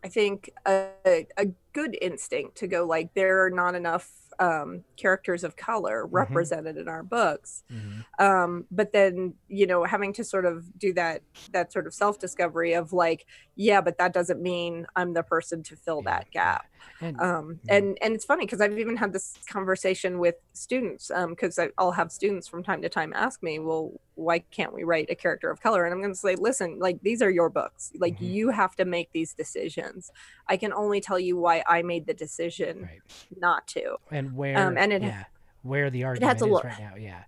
[0.05, 5.45] I think, a, a good instinct to go, like, there are not enough um, characters
[5.45, 7.65] of color represented in our books.
[7.71, 8.05] Mhm.
[8.19, 12.19] Um, but then, you know, having to sort of do that, that sort of self
[12.19, 16.31] discovery of like, yeah, but that doesn't mean I'm the person to fill Yeah, that
[16.33, 16.67] gap.
[17.01, 17.73] And um, Yeah.
[17.75, 22.13] and and it's funny because i've even had this conversation with students because i'll have
[22.13, 25.61] students from time to time ask me well why can't we write a character of
[25.61, 28.21] color and i'm going to say listen like these are your books like Mhm.
[28.21, 30.13] you have to make these decisions
[30.49, 33.03] i can only tell you why i made the decision right,
[33.37, 35.25] not to and where Um, and it- yeah,
[35.63, 37.25] where the argument a is lot- right now, yeah,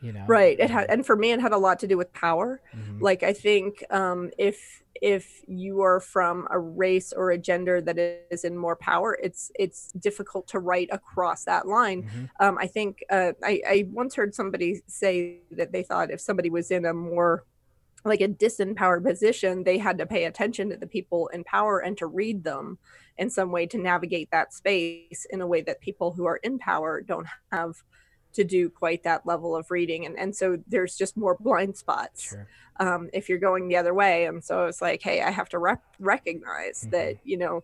[0.00, 1.96] you know, right it had um, and for me it had a lot to do
[1.96, 2.60] with power.
[2.76, 7.80] Mhm, like i think um, if if you are from a race or a gender
[7.80, 7.98] that
[8.30, 12.02] is in more power it's it's difficult to write across that line.
[12.04, 16.20] Mhm, um, I think uh, I, I once heard somebody say that they thought if
[16.20, 17.44] somebody was in a more
[18.04, 21.96] like a disempowered position, they had to pay attention to the people in power and
[21.98, 22.78] to read them
[23.16, 26.58] in some way to navigate that space in a way that people who are in
[26.58, 27.82] power don't have
[28.34, 30.04] to do quite that level of reading.
[30.04, 32.48] And, and so there's just more blind spots sure,
[32.80, 34.26] um, if you're going the other way.
[34.26, 36.90] And so it's like, hey, I have to rec- recognize Mhm.
[36.90, 37.62] that, you know,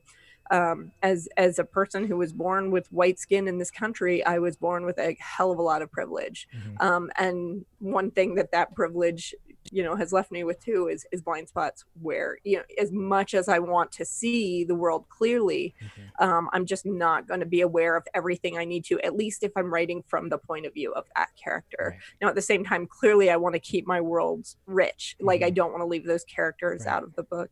[0.53, 4.38] um, as as a person who was born with white skin in this country, I
[4.38, 6.48] was born with a hell of a lot of privilege.
[6.55, 9.35] mhm, Um, and one thing that that privilege,
[9.70, 12.90] you know, has left me with too is is blind spots where you know, as
[12.92, 17.40] much as I want to see the world clearly, mhm, um, I'm just not going
[17.40, 20.38] to be aware of everything I need to, at least if I'm writing from the
[20.38, 21.94] point of view of that character.
[21.94, 22.01] Right.
[22.20, 25.16] Now, at the same time, clearly I want to keep my worlds rich.
[25.20, 25.55] Like I Mhm.
[25.55, 26.87] don't want to leave those characters Right.
[26.87, 27.51] out of the book.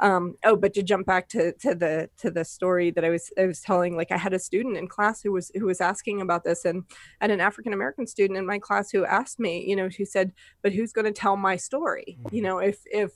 [0.00, 3.32] Um, oh, but to jump back to, to the to the story that I was
[3.38, 6.20] I was telling, like I had a student in class who was who was asking
[6.20, 6.84] about this, and
[7.20, 10.32] and an African American student in my class who asked me, you know, who said,
[10.62, 12.20] "But who's going to tell my story?
[12.30, 12.42] You Mhm.
[12.42, 13.12] know, if if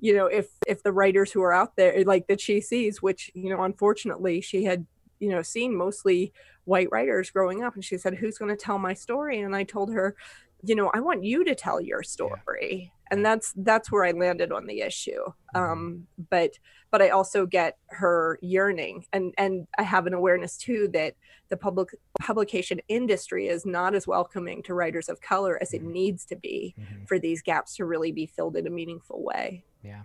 [0.00, 3.30] you know if if the writers who are out there like that she sees which
[3.34, 4.86] you know unfortunately she had
[5.18, 6.32] you know seen mostly
[6.64, 9.64] white writers growing up and she said who's going to tell my story and i
[9.64, 10.14] told her
[10.62, 14.52] you know i want you to tell your story and that's that's where i landed
[14.52, 15.20] on the issue
[15.54, 16.52] um but
[16.90, 21.14] but i also get her yearning and and i have an awareness too that
[21.48, 21.88] the public
[22.20, 25.92] publication industry is not as welcoming to writers of color as it Mhm.
[25.92, 27.06] needs to be mhm.
[27.08, 30.02] for these gaps to really be filled in a meaningful way Yeah,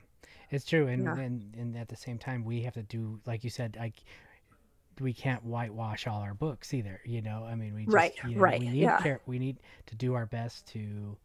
[0.52, 1.18] it's true, and, Yeah.
[1.18, 3.96] and and at the same time, we have to do like you said, like
[5.02, 7.02] we can't whitewash all our books either.
[7.04, 9.02] You know, I mean, we just, Right, you know, right, We need yeah.
[9.02, 11.18] care, we need to do our best to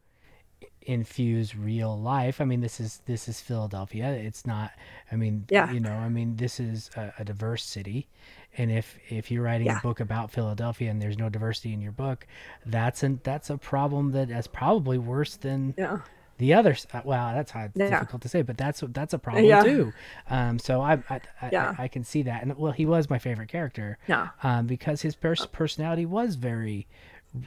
[0.83, 2.41] infuse real life.
[2.41, 4.11] I mean, this is this is Philadelphia.
[4.13, 4.73] It's not.
[5.13, 5.71] I mean, Yeah.
[5.71, 8.09] you know, I mean, this is a, a diverse city,
[8.57, 9.79] and if if you're writing Yeah.
[9.79, 12.27] a book about Philadelphia and there's no diversity in your book,
[12.65, 15.99] that's an that's a problem that is probably worse than yeah
[16.39, 17.91] the others uh, well that's hard Yeah.
[17.91, 19.93] difficult to say but that's that's a problem too
[20.31, 21.75] um so I I, I, Yeah.
[21.77, 25.03] I I can see that and well he was my favorite character yeah um because
[25.03, 26.87] his pers- personality was very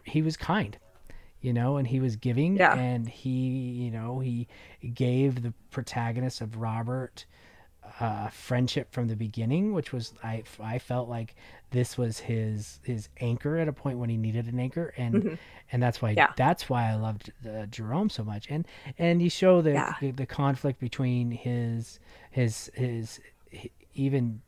[0.03, 0.77] he was kind
[1.41, 2.75] you know and he was giving Yeah.
[2.75, 3.29] and he
[3.83, 4.47] you know he
[4.93, 7.25] gave the protagonist of robert
[7.99, 11.35] uh, friendship from the beginning, which was I I felt like
[11.71, 15.37] this was his his anchor at a point when he needed an anchor, and Mhm.
[15.73, 16.31] and that's why Yeah.
[16.37, 18.65] that's why I loved uh, Jerome so much, and
[18.97, 19.93] and you show the, Yeah.
[19.99, 21.99] the the conflict between his
[22.29, 23.19] his his,
[23.93, 24.41] even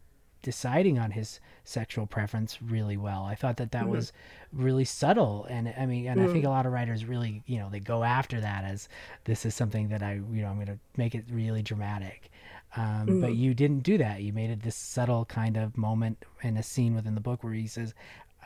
[0.43, 3.23] deciding on his sexual preference really well.
[3.23, 3.91] I thought that that Mhm.
[3.91, 4.13] was
[4.51, 6.32] really subtle, and I mean, and I Mm.
[6.32, 8.88] think a lot of writers really, you know, they go after that as
[9.23, 12.29] this is something that I, you know, I'm going to make it really dramatic.
[12.75, 13.38] Um, But Mm.
[13.38, 14.21] you didn't do that.
[14.21, 17.53] You made it this subtle kind of moment in a scene within the book where
[17.53, 17.93] he says,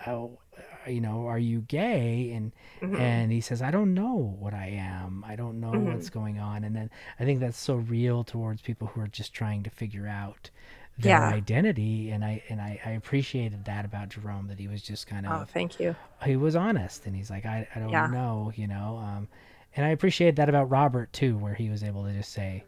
[0.06, 3.00] "Oh, uh, you know, are you gay?" and Mhm.
[3.00, 5.24] and he says, "I don't know what I am.
[5.28, 8.88] I don't know what's going on." And then I think that's so real towards people
[8.88, 10.50] who are just trying to figure out
[10.98, 11.28] their Yeah.
[11.30, 15.26] identity, and I and I, I appreciated that about Jerome that he was just kind
[15.26, 15.96] of oh, of thank you.
[16.26, 18.08] he was honest, and he's like, "I I don't Yeah.
[18.08, 18.98] know," you know.
[18.98, 19.28] Um,
[19.76, 22.64] and I appreciate that about Robert too, where he was able to just say,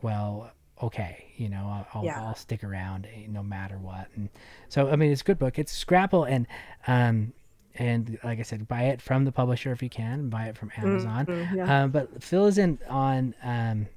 [0.00, 0.50] "Well,
[0.82, 2.20] okay, you know, I'll I'll, Yeah.
[2.28, 4.30] I'll stick around eh, no matter what." And
[4.68, 5.58] so, I mean, it's a good book.
[5.58, 6.46] It's Scrapple, and
[6.86, 7.34] um,
[7.74, 10.28] and like I said, buy it from the publisher if you can.
[10.30, 11.26] Buy it from Amazon.
[11.26, 11.82] Mhm, yeah.
[11.84, 13.88] Um, but fill us in on um,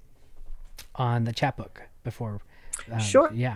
[0.96, 2.42] on the chapbook before.
[2.92, 3.32] Um, sure.
[3.34, 3.56] Yeah.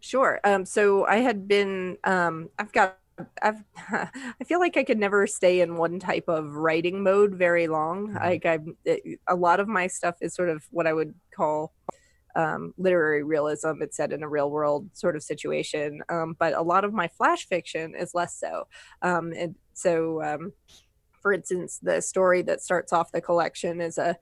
[0.00, 0.40] Sure.
[0.44, 2.98] Um, so I had been, um, I've got,
[3.42, 7.68] I've, I feel like I could never stay in one type of writing mode very
[7.68, 8.08] long.
[8.08, 8.20] Mhm.
[8.20, 11.74] Like I'm, it, a lot of my stuff is sort of what I would call
[12.34, 13.82] um, literary realism.
[13.82, 16.02] It's set in a real world sort of situation.
[16.08, 18.68] Um, but a lot of my flash fiction is less so.
[19.02, 20.52] Um, and so, um,
[21.20, 24.16] for instance, the story that starts off the collection is a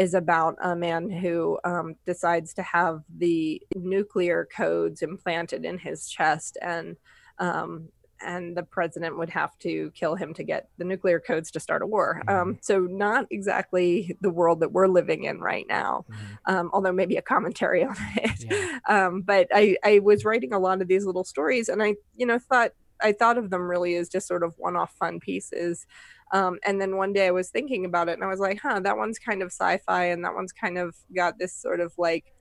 [0.00, 6.08] is about a man who um, decides to have the nuclear codes implanted in his
[6.08, 6.96] chest and
[7.38, 7.90] um,
[8.22, 11.82] and the president would have to kill him to get the nuclear codes to start
[11.82, 12.22] a war.
[12.28, 16.52] Um, so not exactly the world that we're living in right now, Mhm.
[16.52, 18.44] um, although maybe a commentary on it.
[18.44, 18.78] Yeah.
[18.88, 22.26] Um, but I, I was writing a lot of these little stories, and I, you
[22.26, 25.86] know, thought I thought of them really as just sort of one-off fun pieces.
[26.32, 28.80] Um, and then one day I was thinking about it, and I was like, "Huh,
[28.80, 32.32] that one's kind of sci-fi, and that one's kind of got this sort of like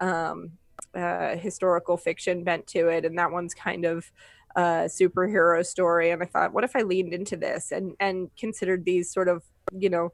[0.00, 0.52] um,
[0.94, 4.10] uh, historical fiction bent to it, and that one's kind of
[4.56, 8.84] a superhero story." And I thought, what if I leaned into this and and considered
[8.84, 10.12] these sort of, you know,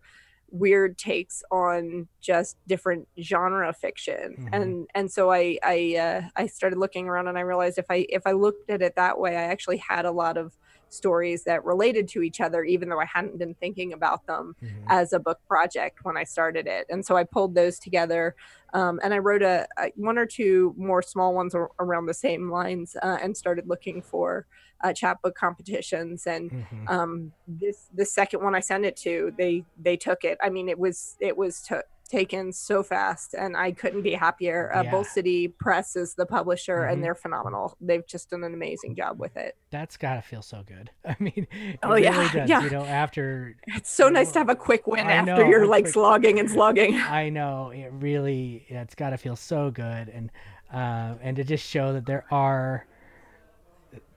[0.50, 4.48] weird takes on just different genre fiction Mhm.
[4.52, 8.06] and and so i i uh, i started looking around and i realized if i
[8.08, 10.56] if i looked at it that way i actually had a lot of
[10.90, 14.84] stories that related to each other even though i hadn't been thinking about them Mhm.
[14.88, 18.34] as a book project when i started it and so i pulled those together
[18.74, 22.14] um, and i wrote a, a one or two more small ones ar- around the
[22.14, 24.46] same lines uh, and started looking for
[24.82, 26.90] uh, chapbook competitions and Mhm.
[26.90, 30.68] um this the second one i sent it to they they took it i mean
[30.68, 34.90] it was it was to taken so fast and i couldn't be happier uh, Yeah.
[34.90, 36.92] both city press is the publisher Mhm.
[36.92, 40.62] and they're phenomenal they've just done an amazing job with it That's gotta feel so
[40.66, 40.90] good.
[41.04, 42.48] I mean, it Oh, really yeah, does.
[42.48, 42.62] yeah.
[42.62, 45.66] You know, after it's so nice to have a quick win I after know, you're
[45.66, 50.30] like quick- slogging and slogging I know it really, it's gotta feel so good, and
[50.72, 52.86] uh, and to just show that there are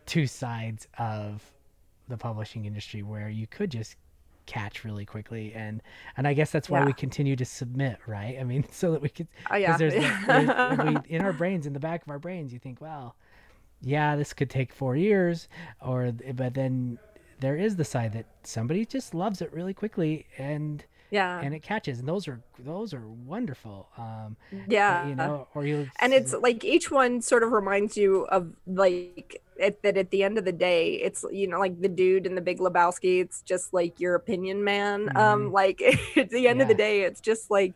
[0.05, 1.43] two sides of
[2.07, 3.95] the publishing industry where you could just
[4.47, 5.83] catch really quickly and
[6.15, 6.85] and I guess that's why Yeah.
[6.85, 9.93] we continue to submit right I mean so that we could oh yeah there's,
[10.27, 13.15] there's we, in our brains in the back of our brains you think well
[13.81, 15.47] yeah this could take four years
[15.85, 16.97] or but then
[17.39, 21.61] there is the side that somebody just loves it really quickly and yeah and it
[21.63, 24.35] catches and those are those are wonderful um
[24.67, 28.51] yeah you know or you and it's like each one sort of reminds you of
[28.65, 32.25] like at, that at the end of the day it's you know like the dude
[32.25, 35.51] in the big lebowski it's just like your opinion man um Mhm.
[35.51, 35.81] like
[36.17, 37.75] at the end of the day it's just like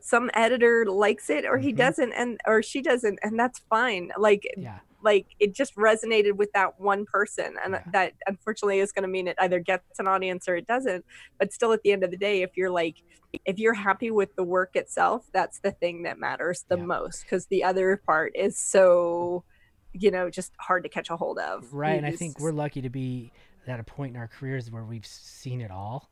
[0.00, 1.76] some editor likes it or he Mhm.
[1.76, 6.50] doesn't and or she doesn't and that's fine like yeah like it just resonated with
[6.52, 7.82] that one person and Yeah.
[7.92, 11.04] that unfortunately is going to mean it either gets an audience or it doesn't
[11.38, 12.96] but still at the end of the day if you're like
[13.44, 16.84] if you're happy with the work itself that's the thing that matters the Yeah.
[16.84, 19.44] most because the other part is so
[19.92, 22.80] you know just hard to catch a hold of right and i think we're lucky
[22.82, 23.32] to be
[23.66, 26.10] at a point in our careers where we've seen it all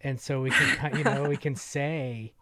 [0.00, 2.32] and so we can you know we can say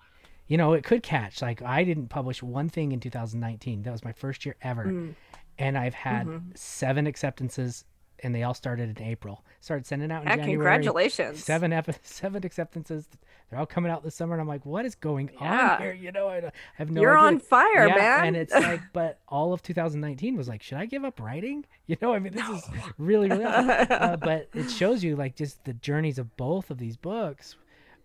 [0.47, 4.05] you know it could catch like i didn't publish one thing in 2019 that was
[4.05, 5.15] my first year ever Mm,
[5.59, 6.57] and i've had Mhm.
[6.57, 7.85] seven acceptances
[8.23, 9.45] and they all started in april.
[9.61, 10.55] Started sending out in yeah, january.
[10.57, 11.45] congratulations.
[11.45, 13.07] Seven ep- seven acceptances.
[13.51, 15.75] They're all coming out this summer and i'm like what is going Yeah.
[15.77, 15.93] on here?
[15.93, 17.27] You know i, I have no you're idea.
[17.27, 18.27] on fire yeah, man.
[18.29, 21.65] and it's like but all of 2019 was like should i give up writing?
[21.87, 22.65] You know i mean this is
[22.99, 26.97] really really uh, but it shows you like just the journeys of both of these
[26.97, 27.55] books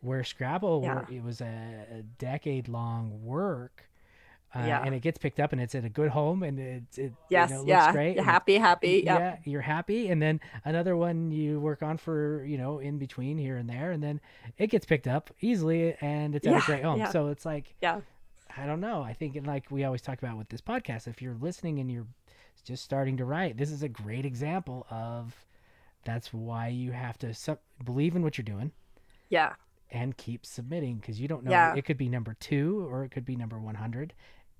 [0.02, 0.95] where Scrapple Yeah.
[0.95, 3.86] were, it was a, a decade long work
[4.56, 4.84] uh, Yeah.
[4.86, 7.49] and it gets picked up and it's at a good home and it's it yes
[7.49, 9.20] you know, looks yeah great and- happy happy yep.
[9.20, 13.38] yeah you're happy and then another one you work on for you know in between
[13.38, 14.20] here and there and then
[14.58, 17.10] it gets picked up easily and it's at Yeah, a great home yeah.
[17.12, 18.02] so it's like Yeah.
[18.58, 21.38] i don't know i think like we always talk about with this podcast if you're
[21.39, 22.08] listening and you're
[22.64, 23.58] just starting to write.
[23.58, 25.34] This is a great example of
[26.06, 28.72] that's why you have to sub- believe in what you're doing
[29.30, 29.54] Yeah.
[29.89, 31.74] and keep submitting because you don't know Yeah.
[31.76, 34.14] it could be number two or it could be number 100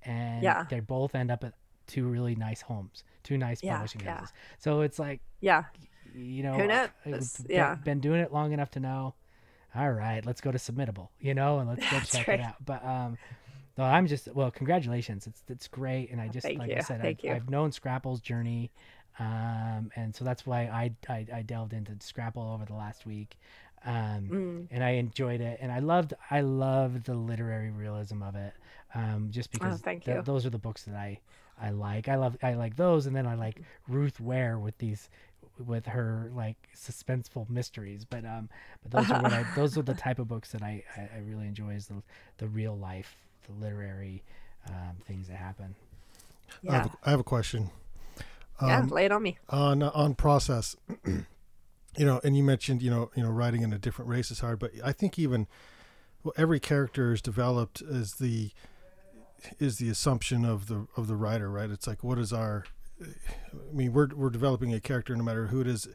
[0.04, 0.64] and Yeah.
[0.68, 1.54] they both end up at
[1.86, 4.18] two really nice homes two nice Yeah, publishing yeah.
[4.18, 5.64] houses so it's like Yeah.
[6.14, 6.88] you know Who knows?
[7.04, 7.74] I've been, Yeah.
[7.76, 9.14] been doing it long enough to know
[9.74, 12.40] all right let's go to submittable you know and let's go check right.
[12.40, 13.18] it out but um
[13.78, 14.50] no, I'm just well.
[14.50, 15.26] Congratulations!
[15.26, 17.32] It's it's great, and I just Thank like I said, thank I've, you.
[17.32, 18.70] I've known Scrapple's journey,
[19.18, 23.38] um, and so that's why I, I I delved into Scrapple over the last week,
[23.84, 24.68] um, Mm.
[24.70, 28.54] and I enjoyed it, and I loved I loved the literary realism of it,
[28.94, 30.22] um, just because Oh, thank th- you.
[30.22, 31.18] those are the books that I
[31.60, 32.08] I like.
[32.08, 35.08] I love I like those, and then I like Ruth Ware with these
[35.58, 38.04] with her like suspenseful mysteries.
[38.04, 38.48] But um,
[38.82, 41.18] but those are what I those are the type of books that I I, I
[41.26, 42.02] really enjoy is the
[42.38, 43.16] the real life,
[43.46, 44.22] the literary
[44.68, 45.74] um, things that happen.
[46.68, 46.72] I, Yeah.
[46.82, 47.70] have a, I have a question.
[48.64, 48.78] yeah.
[48.80, 49.38] Um, Lay it on me.
[49.50, 50.76] on on process
[51.96, 54.40] you know and you mentioned you know you know writing in a different race is
[54.40, 55.46] hard but i think even
[56.22, 58.50] well every character is developed as the
[59.58, 62.64] is the assumption of the of the writer right it's like what is our
[63.02, 65.88] i mean we're we're developing a character no matter who it is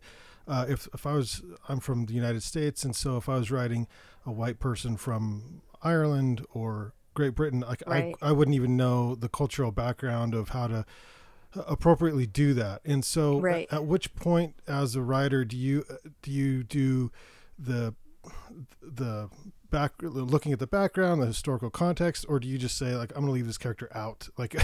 [0.47, 3.49] uh, if if i was i'm from the united states and so if i was
[3.49, 3.87] writing
[4.25, 8.15] a white person from ireland or great britain like Right.
[8.21, 10.85] I, I wouldn't even know the cultural background of how to
[11.67, 13.67] appropriately do that and so Right.
[13.71, 15.83] at, at which point as a writer do you
[16.21, 17.11] do you do
[17.57, 17.95] the
[18.81, 19.29] the
[19.69, 23.21] back looking at the background the historical context or do you just say like i'm
[23.21, 24.55] gonna leave this character out like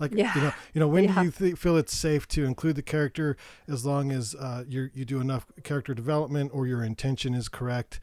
[0.00, 0.32] like Yeah.
[0.34, 1.14] you know you know when Yeah.
[1.14, 3.36] do you th- feel it's safe to include the character
[3.68, 8.00] as long as uh you you do enough character development or your intention is correct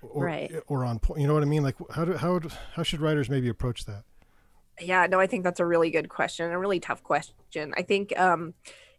[0.00, 0.52] or Right.
[0.66, 3.00] or on point you know what i mean like how do how would- how should
[3.00, 4.04] writers maybe approach that
[4.80, 7.74] Yeah, no, I think that's a really good question, a really tough question.
[7.76, 8.54] I think um,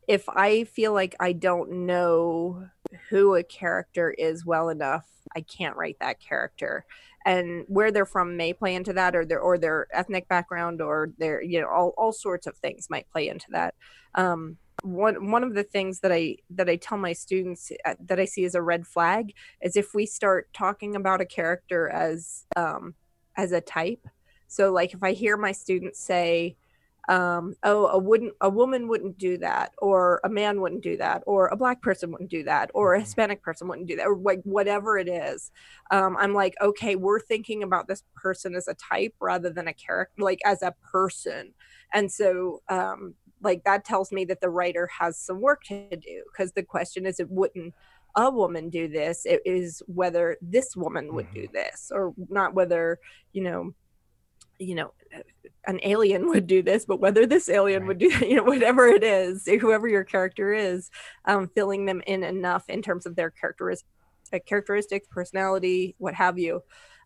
[0.07, 2.67] if I feel like I don't know
[3.09, 6.85] who a character is well enough, I can't write that character.
[7.25, 11.11] And where they're from may play into that, or their or their ethnic background, or
[11.17, 13.75] their you know all, all sorts of things might play into that.
[14.13, 18.19] Um, one one of the things that I that I tell my students uh, that
[18.19, 22.45] I see as a red flag is if we start talking about a character as
[22.57, 22.95] um,
[23.37, 24.05] as a type
[24.53, 26.55] so like if I hear my students say,
[27.09, 31.21] um, oh, a wouldn't a woman wouldn't do that, or a man wouldn't do that,
[31.25, 33.01] or a black person wouldn't do that, or a Mhm.
[33.01, 35.51] Hispanic person wouldn't do that, or like whatever it is,
[35.91, 39.73] um, I'm like, okay, we're thinking about this person as a type rather than a
[39.73, 41.53] character, like as a person,
[41.93, 46.23] and so um, like that tells me that the writer has some work to do
[46.31, 47.73] because the question is, it wouldn't
[48.15, 49.25] a woman do this?
[49.25, 52.99] It is whether this woman would do this or not whether
[53.33, 53.73] you know
[54.63, 54.93] you know
[55.65, 57.87] an alien would do this but whether this alien Right.
[57.89, 60.89] would do you know whatever it is whoever your character is
[61.25, 63.85] um, filling them in enough in terms of their characteristic
[64.47, 66.61] characteristics personality what have you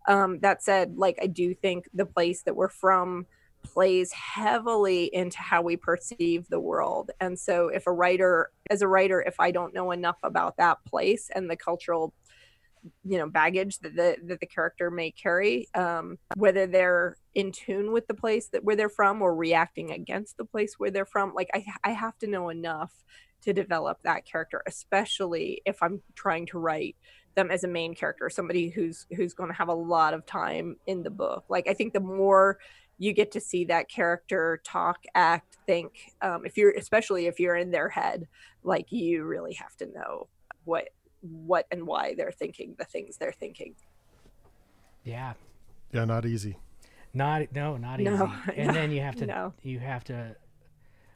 [0.07, 3.25] um, that said like i do think the place that we're from
[3.63, 8.87] plays heavily into how we perceive the world and so if a writer as a
[8.87, 12.13] writer if i don't know enough about that place and the cultural
[13.03, 17.91] you know baggage that the that the character may carry um whether they're in tune
[17.91, 21.33] with the place that where they're from or reacting against the place where they're from
[21.33, 22.91] like i i have to know enough
[23.41, 26.95] to develop that character especially if i'm trying to write
[27.37, 30.75] them as a main character somebody who's who's going to have a lot of time
[30.87, 31.45] in the book.
[31.47, 32.57] Like i think the more
[32.97, 37.55] you get to see that character talk act think um, if you're especially if you're
[37.55, 38.27] in their head
[38.63, 40.27] like you really have to know
[40.65, 40.89] what
[41.31, 43.75] what and why they're thinking the things they're thinking
[45.03, 45.33] Yeah,
[45.91, 46.57] yeah not easy
[47.13, 48.09] not no, not easy.
[48.11, 49.53] No, and no, then you have to no.
[49.63, 50.35] you have to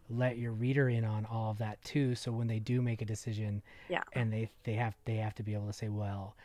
[0.10, 2.16] let your reader in on all of that too.
[2.16, 4.02] So when they do make a decision, Yeah.
[4.14, 6.36] and they they have they have to be able to say, well,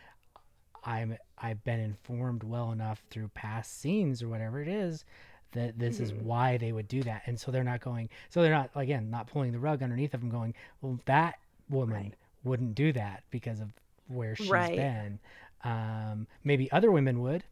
[0.84, 5.04] I'm I've been informed well enough through past scenes or whatever it is
[5.52, 6.22] that this is Mhm.
[6.22, 8.08] why they would do that, and so they're not going.
[8.28, 11.38] So they're not again not pulling the rug underneath of them, going, well, that
[11.70, 12.14] woman Right.
[12.45, 13.68] Wouldn't do that because of
[14.09, 14.76] where she's Right.
[14.76, 15.18] been.
[15.64, 17.45] Um, maybe other women would,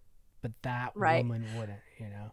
[0.43, 1.24] but that Right.
[1.24, 1.80] woman wouldn't.
[1.99, 2.32] You know.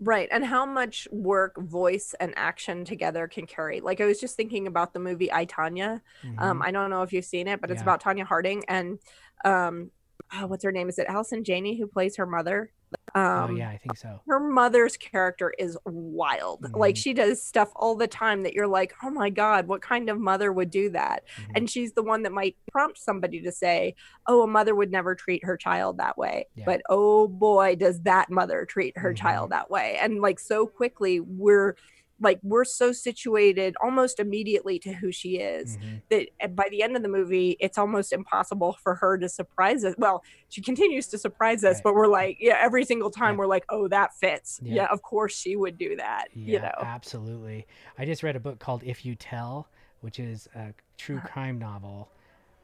[0.00, 0.28] Right.
[0.30, 3.80] And how much work, voice, and action together can carry.
[3.80, 6.02] Like I was just thinking about the movie I Tonya.
[6.38, 6.64] Um, Mhm.
[6.64, 7.82] I don't know if you've seen it, but it's Yeah.
[7.82, 9.00] about Tonya Harding and
[9.44, 9.90] um
[10.34, 10.88] oh, what's her name?
[10.88, 12.70] Is it Allison Janney who plays her mother?
[13.14, 14.20] Um oh yeah, I think so.
[14.28, 16.66] her mother's character is wild.
[16.74, 16.98] Like Mhm.
[16.98, 20.18] she does stuff all the time that you're like, "Oh my god, what kind of
[20.20, 21.52] mother would do that?" Mhm.
[21.56, 23.94] And she's the one that might prompt somebody to say,
[24.26, 26.64] "Oh, a mother would never treat her child that way." Yeah.
[26.66, 29.16] But oh boy, does that mother treat her Mhm.
[29.16, 29.96] child that way.
[30.00, 31.76] And like so quickly we're
[32.20, 35.96] like we're so situated almost immediately to who she is Mm-hmm.
[36.40, 39.94] that by the end of the movie it's almost impossible for her to surprise us
[39.98, 41.84] well she continues to surprise us Right.
[41.84, 43.38] but we're like yeah every single time Yeah.
[43.38, 44.74] we're like oh that fits Yeah.
[44.74, 44.86] yeah.
[44.90, 47.66] of course she would do that Yeah, you know absolutely.
[47.98, 49.68] I just read a book called If You Tell,
[50.00, 52.08] which is a true crime novel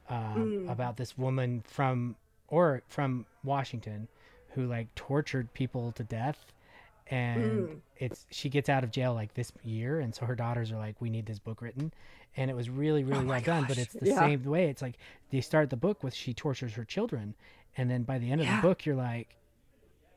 [0.09, 0.38] um, Uh-huh.
[0.40, 0.70] Mm.
[0.72, 2.16] about this woman from
[2.48, 4.09] or from Washington
[4.55, 6.52] who like tortured people to death
[7.09, 7.80] and Mm.
[7.98, 10.98] it's she gets out of jail like this year and so her daughters are like
[11.00, 11.92] we need this book written
[12.36, 14.18] and it was really really Oh well done but it's the yeah.
[14.20, 14.96] same way it's like
[15.30, 17.34] they start the book with she tortures her children
[17.76, 18.57] and then by the end of Yeah.
[18.57, 19.36] the book you're like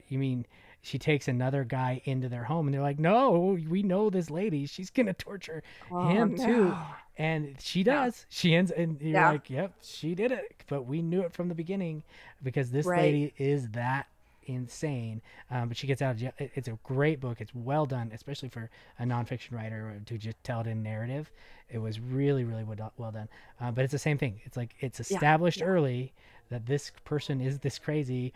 [0.08, 0.46] you mean
[0.82, 4.66] she takes another guy into their home and they're like no we know this lady
[4.66, 6.74] she's gonna torture Oh, him too
[7.18, 8.06] and she Yeah.
[8.06, 9.32] does she ends and you're Yeah.
[9.32, 12.04] like yep she did it but we knew it from the beginning
[12.42, 13.02] because this Right.
[13.02, 14.08] lady is that
[14.48, 15.22] insane
[15.52, 18.50] um, but she gets out of jail it's a great book it's well done especially
[18.50, 18.70] for
[19.00, 21.32] a nonfiction writer to just tell it in narrative
[21.70, 23.28] it was really really well done
[23.62, 25.66] uh, but it's the same thing it's like it's established yeah.
[25.66, 26.14] early
[26.50, 28.34] that this person is this crazy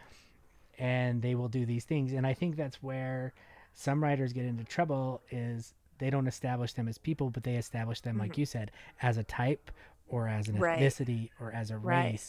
[0.77, 3.33] and they will do these things and i think that's where
[3.73, 8.01] some writers get into trouble is they don't establish them as people but they establish
[8.01, 9.71] them like you said as a type
[10.09, 10.63] or as an Mm-hmm.
[10.63, 10.79] Right.
[10.79, 12.19] ethnicity or as a Right.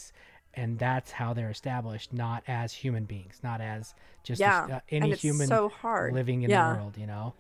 [0.55, 4.81] And that's how they're established not as human beings not as just yeah a, uh,
[4.91, 6.71] any human so hard living in yeah.
[6.73, 7.35] the world you know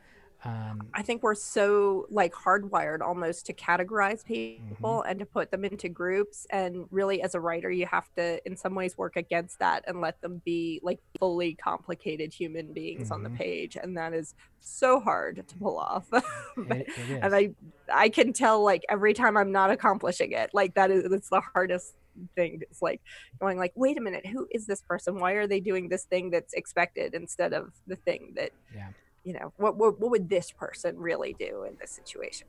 [0.44, 4.74] um, I think we're so like hardwired almost to categorize Mm-hmm.
[4.74, 6.46] people and to put them into groups.
[6.50, 10.00] And really, as a writer, you have to, in some ways, work against that and
[10.00, 13.36] let them be like fully complicated human beings on the Mhm.
[13.36, 13.76] page.
[13.80, 16.06] And that is so hard to pull off.
[16.56, 16.88] it,
[17.22, 17.50] and I,
[17.92, 21.42] I can tell like every time I'm not accomplishing it, like that is it's the
[21.54, 21.94] hardest
[22.34, 22.60] thing.
[22.62, 23.00] It's like
[23.40, 25.18] going like, wait a minute, who is this person?
[25.18, 28.88] Why are they doing this thing that's expected instead of the thing that yeah
[29.24, 32.48] you know what, what what would this person really do in this situation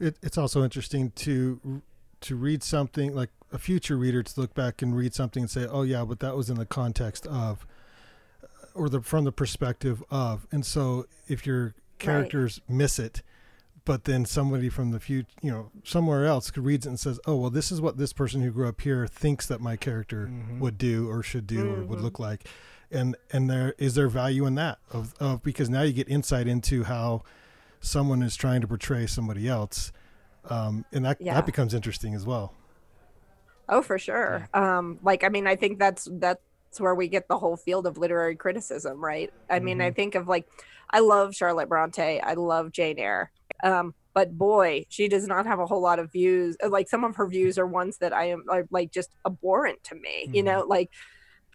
[0.00, 1.82] it, it's also interesting to
[2.24, 5.66] to read something like a future reader to look back and read something and say,
[5.66, 7.66] "Oh yeah, but that was in the context of,"
[8.74, 10.46] or the from the perspective of.
[10.50, 13.22] And so, if your characters miss it,
[13.84, 17.20] but then somebody from the future, you know, somewhere else could reads it and says,
[17.26, 20.26] "Oh well, this is what this person who grew up here thinks that my character
[20.28, 20.58] Mhm.
[20.60, 22.02] would do or should do or would Mhm.
[22.02, 22.46] look like,"
[22.90, 26.46] and and there is there value in that of of because now you get insight
[26.48, 27.22] into how
[27.80, 29.92] someone is trying to portray somebody else
[30.48, 31.34] um, and that Yeah.
[31.34, 32.54] that becomes interesting as well.
[33.68, 36.40] oh for sure um like i mean i think that's that's
[36.78, 40.28] where we get the whole field of literary criticism right i mean i think of
[40.28, 40.46] like
[40.90, 43.30] i love charlotte bronte i love jane eyre
[43.64, 47.02] um but boy she does not have a whole lot of views uh, like some
[47.02, 50.42] of her views are ones that i am are like just abhorrent to me you
[50.42, 50.46] Mhm.
[50.46, 50.90] know like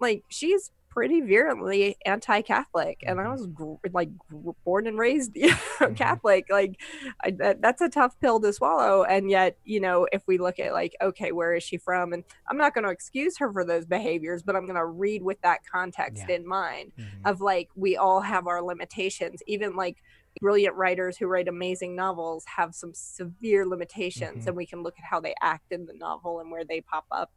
[0.02, 3.32] like she's pretty virulently anti-catholic and i Mhm.
[3.32, 5.96] was gr- like gr- born and raised you know, Mhm.
[5.96, 6.82] catholic like
[7.24, 10.58] I, that, that's a tough pill to swallow and yet you know if we look
[10.60, 13.64] at like okay where is she from and i'm not going to excuse her for
[13.64, 16.36] those behaviors but i'm going to read with that context Yeah.
[16.38, 17.30] in mind Mhm.
[17.30, 19.98] of like we all have our limitations even like
[20.42, 24.48] brilliant writers who write amazing novels have some severe limitations Mhm.
[24.48, 27.06] and we can look at how they act in the novel and where they pop
[27.12, 27.32] up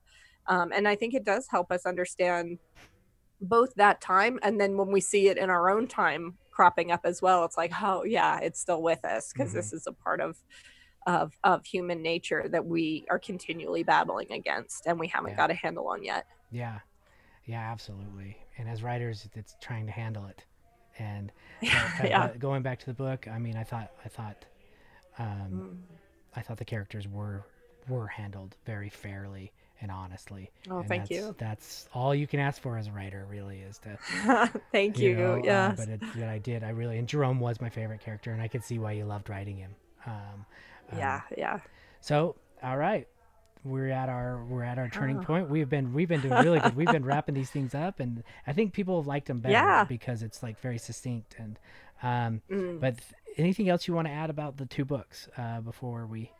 [0.47, 2.59] um, and i think it does help us understand
[3.41, 7.01] both that time and then when we see it in our own time cropping up
[7.05, 9.55] as well it's like oh yeah it's still with us because Mhm.
[9.55, 10.39] this is a part of
[11.07, 15.37] of of human nature that we are continually battling against and we haven't Yeah.
[15.37, 16.79] got a handle on yet Yeah,
[17.47, 18.37] yeah, absolutely.
[18.59, 20.45] And as writers, it's trying to handle it.
[20.99, 21.33] And
[21.63, 21.67] uh,
[22.05, 24.45] yeah going back to the book, I mean, I thought, I thought,
[25.19, 25.97] um, Mm.
[26.35, 27.45] I thought the characters were
[27.89, 30.51] were handled very fairly and honestly.
[30.71, 33.61] oh and thank that's, you That's all you can ask for as a writer, really,
[33.61, 34.51] is to.
[34.73, 36.63] thank you, know, uh, but it, but I did.
[36.63, 39.29] I really and Jerome was my favorite character, and I could see why you loved
[39.29, 39.75] writing him.
[40.07, 40.47] Um,
[40.93, 41.61] um, yeah yeah
[42.01, 43.09] So, all right,
[43.65, 45.23] we're at our we're at our turning Oh.
[45.23, 45.49] point.
[45.51, 46.75] We've been we've been doing really good.
[46.77, 49.85] We've been wrapping these things up, and I think people have liked them better Yeah.
[49.85, 51.37] because it's like very succinct.
[51.39, 51.59] And
[52.03, 52.81] um, Mm.
[52.81, 56.33] but th- anything else you want to add about the two books uh, before we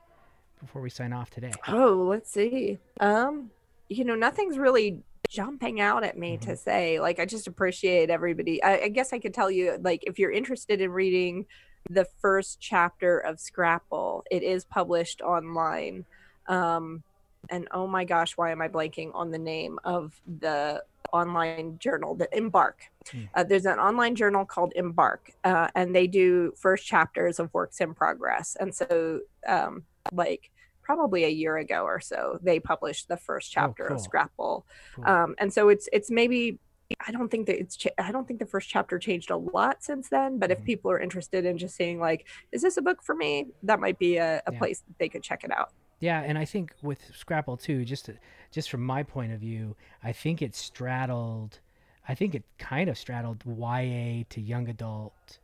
[0.61, 1.53] before we sign off today?
[1.69, 2.79] Oh, let's see.
[3.01, 3.51] Um,
[3.89, 7.01] you know, nothing's really jumping out at me to say.
[7.01, 8.63] Like, I just appreciate everybody.
[8.63, 11.47] I, I guess I could tell you, like, if you're interested in reading
[11.91, 16.05] the first chapter of Scrapple, it is published online.
[16.47, 17.03] Um,
[17.51, 20.83] and oh my gosh, why am I blanking on the name of the
[21.13, 22.85] online journal, the Embark?
[23.11, 23.23] Hmm.
[23.35, 27.81] Uh, there's an online journal called Embark, uh, and they do first chapters of works
[27.81, 28.57] in progress.
[28.59, 30.51] And so, um, like,
[30.83, 33.97] probably a year ago or so, they published the first chapter cool.
[33.97, 34.67] of Scrapple.
[34.95, 35.07] Cool.
[35.07, 36.59] Um, and so it's it's maybe
[37.07, 39.83] I don't think that it's cha- I don't think the first chapter changed a lot
[39.83, 40.39] since then.
[40.39, 40.53] But Mhm.
[40.59, 43.47] if people are interested in just seeing like, is this a book for me?
[43.63, 44.59] That might be a, a Yeah.
[44.59, 45.71] place that they could check it out.
[46.03, 48.15] Yeah, and I think with Scrapple too, just to,
[48.51, 51.61] just from my point of view, I think it straddled.
[52.09, 55.39] I think it kind of straddled YA to young adult,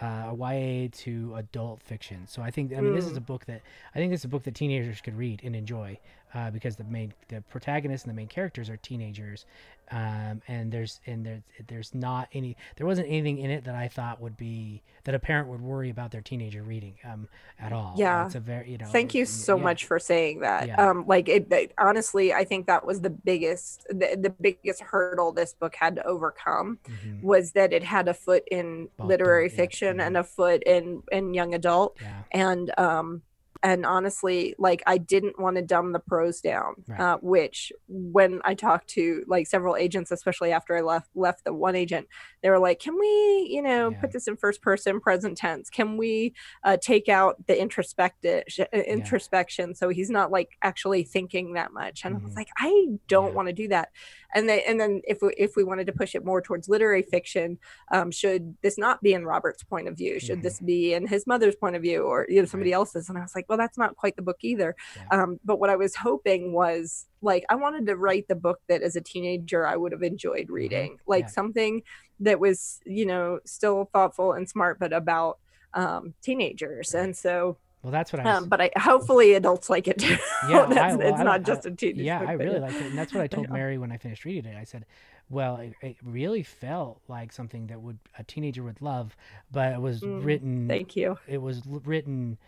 [0.00, 2.28] uh, YA to adult fiction.
[2.28, 3.62] So I think I mean this is a book that
[3.96, 5.98] I think this is a book that teenagers could read and enjoy
[6.34, 9.44] uh, because the main the protagonist and the main characters are teenagers,
[9.90, 13.88] um, and there's and there's there's not any there wasn't anything in it that I
[13.88, 17.28] thought would be that a parent would worry about their teenager reading um,
[17.60, 17.94] at all.
[17.96, 18.26] Yeah.
[18.26, 18.86] it's a very you know.
[18.86, 19.62] Thank you so yeah.
[19.62, 20.66] much for saying that.
[20.66, 20.90] Yeah.
[20.90, 25.32] Um, like it, it- honestly, I think that was the biggest, the, the biggest hurdle
[25.32, 27.22] this book had to overcome Mhm.
[27.22, 29.56] was that it had a foot in literary yeah.
[29.56, 30.06] fiction Mhm.
[30.06, 31.96] and a foot in in young adult.
[32.32, 33.22] And um
[33.62, 37.00] and honestly like i didn't want to dumb the prose down Right.
[37.00, 41.52] uh, which when i talked to like several agents especially after i left left the
[41.52, 42.06] one agent
[42.42, 44.00] they were like can we you know Yeah.
[44.00, 46.34] put this in first person present tense can we
[46.64, 52.14] uh, take out the introspective introspection so he's not like actually thinking that much and
[52.14, 52.36] i was Mhm.
[52.36, 53.32] like i don't Yeah.
[53.34, 53.90] want to do that
[54.34, 57.02] and they and then if we, if we wanted to push it more towards literary
[57.02, 57.58] fiction
[57.92, 60.42] um, should this not be in robert's point of view should Mhm.
[60.42, 62.76] this be in his mother's point of view or you know somebody Right.
[62.76, 65.22] else's and i was like well that's not quite the book either Yeah.
[65.22, 68.82] um, but what i was hoping was like i wanted to write the book that
[68.82, 71.28] as a teenager i would have enjoyed reading like Mm-hmm.
[71.28, 71.32] Yeah.
[71.32, 71.82] something
[72.20, 75.38] that was you know still thoughtful and smart but about
[75.74, 77.04] um, teenagers Right.
[77.04, 78.42] and so Well, that's what I was.
[78.44, 80.16] um, but i hopefully adults like it too
[80.48, 82.60] yeah, That's- I, well, it's I- not I- just a teenage Yeah, book, I really
[82.60, 83.50] liked it, and that's what I told.
[83.58, 84.56] Mary when I finished reading it.
[84.56, 84.86] I said,
[85.28, 89.16] "Well, it, it really felt like something that would a teenager would love,
[89.52, 90.68] but it was Mm, written.
[90.68, 92.38] thank you It was written,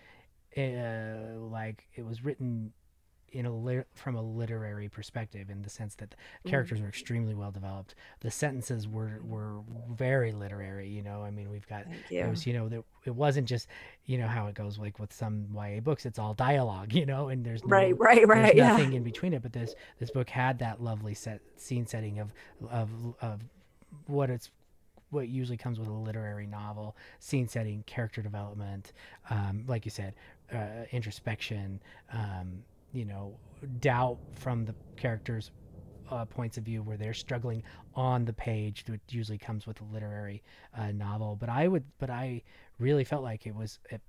[0.59, 2.73] uh, like it was written."
[3.31, 7.35] In a lit- from a literary perspective, in the sense that the characters were extremely
[7.35, 10.89] well developed, the sentences were were very literary.
[10.89, 11.89] You know, I mean, we've got it
[12.25, 13.69] you was you know that it wasn't just
[14.07, 17.29] you know how it goes like with some YA books it's all dialogue you know
[17.29, 20.29] and there's no, right right right yeah nothing in between it but this this book
[20.31, 22.33] had that lovely set scene setting of
[22.71, 22.89] of
[23.21, 23.41] of
[24.07, 24.51] what it's
[25.11, 28.93] what usually comes with a literary novel scene setting character development
[29.31, 30.15] um, like you said
[30.53, 31.81] uh, introspection
[32.13, 33.39] um, you know
[33.81, 35.51] doubt from the characters
[36.11, 37.63] uh, points of view where they're struggling
[37.95, 40.43] on the page which usually comes with a literary
[40.77, 41.37] uh, novel.
[41.37, 42.43] But i would but i
[42.79, 44.01] really felt like it was a,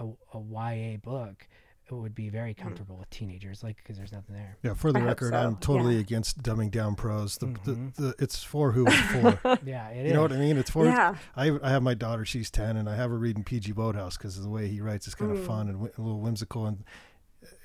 [0.00, 1.46] a, a, ya book
[1.90, 5.02] would be very comfortable with teenagers like because there's nothing there Yeah, for the I
[5.04, 6.00] record, so, I'm totally yeah.
[6.00, 7.36] against dumbing down prose.
[7.38, 7.94] The, Mhm.
[7.94, 9.58] the, the it's for who it's for.
[9.64, 10.08] yeah it is.
[10.08, 10.56] you know what I mean?
[10.56, 10.84] It's for.
[10.86, 13.72] yeah I, I have my daughter; she's ten, and I have her reading P.G.
[13.72, 15.46] Wodehouse because the way he writes is kind of Mm.
[15.46, 16.82] fun and wi- a little whimsical, and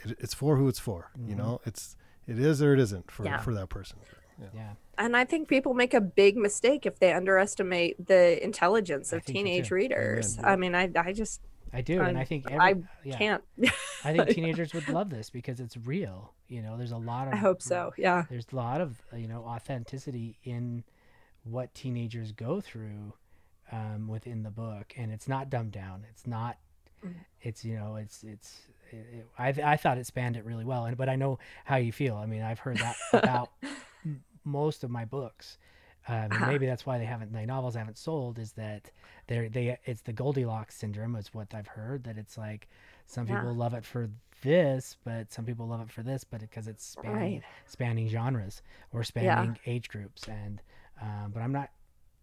[0.06, 1.10] it, it's for who it's for.
[1.18, 1.38] You Mhm.
[1.38, 1.96] know, it's
[2.28, 3.40] it is or it isn't for Yeah.
[3.40, 3.98] for that person.
[4.56, 9.18] yeah And I think people make a big mistake if they underestimate the intelligence I
[9.18, 10.38] of teenage readers.
[10.40, 10.52] Amen.
[10.52, 11.42] I mean, I, I just
[11.74, 13.44] i do and i think every, I yeah, can't.
[14.04, 17.34] i think teenagers would love this because it's real you know there's a lot of
[17.34, 17.94] I hope so.
[17.98, 18.26] Yeah.
[18.30, 20.84] there's a lot of you know authenticity in
[21.44, 23.14] what teenagers go through
[23.72, 26.58] um, within the book and it's not dumbed down it's not
[27.04, 27.16] Mm.
[27.42, 30.86] it's you know it's it's it, it, I, I thought it spanned it really well
[30.86, 33.50] and but i know how you feel i mean i've heard that about
[34.06, 35.58] m- most of my books
[36.12, 36.46] um, Uh-huh.
[36.48, 38.92] maybe that's why they haven't my novels haven't sold is that
[39.28, 42.68] they're they it's the goldilocks syndrome is what i've heard that it's like
[43.06, 43.36] some Yeah.
[43.36, 44.10] people love it for
[44.44, 47.44] this but some people love it for this but because it's spanning Right.
[47.68, 48.62] spanning genres
[48.94, 50.62] or spanning age groups and
[51.02, 51.70] um, but i'm not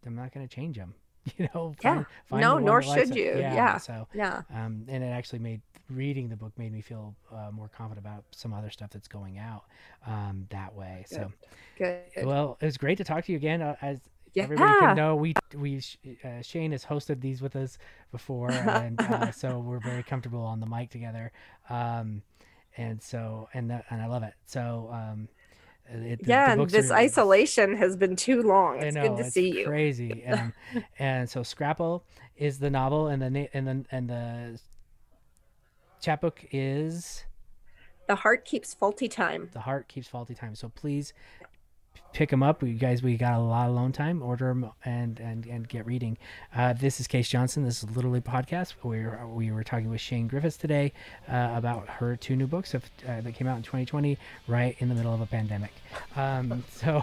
[0.06, 0.94] i'm not going to change them
[1.38, 2.04] you know Yeah.
[2.26, 3.36] find- No, nor should you.
[3.38, 3.76] yeah, Yeah.
[3.78, 4.42] so Yeah.
[4.54, 5.60] um, and it actually made
[5.90, 9.38] reading the book made me feel uh, more confident about some other stuff that's going
[9.38, 9.64] out
[10.06, 11.32] um, that way so
[11.78, 12.02] Good.
[12.24, 14.00] well it was great to talk to you again uh, as
[14.34, 14.42] yeah.
[14.42, 15.80] everybody can know we we
[16.24, 17.78] uh, sian has hosted these with us
[18.12, 21.32] before and uh, so we're very comfortable on the mic together
[21.70, 22.20] um,
[22.76, 24.90] and so and that, and i love it so
[25.92, 28.78] um, it, the- yeah, the and this are- isolation has been too long.
[28.80, 29.66] I It's know, good to it's see you.
[29.66, 30.52] Crazy, and
[30.98, 32.04] and so Scrapple
[32.36, 34.60] is the novel, and the and the and the
[36.00, 37.24] chapbook is
[38.06, 39.50] The heart keeps faulty time.
[39.52, 40.54] the heart keeps faulty time.
[40.54, 41.12] So please
[42.12, 42.62] pick them up.
[42.62, 44.22] You guys, we got a lot of alone time.
[44.22, 46.18] Order them and and and get reading.
[46.54, 47.64] Uh, this is Case Johnson.
[47.64, 48.74] This is Literally Podcast.
[48.82, 50.92] We were we were talking with Sian Griffiths today
[51.28, 54.88] uh, about her two new books of, uh, that came out in 2020, right in
[54.88, 55.72] the middle of a pandemic.
[56.16, 57.02] Um, so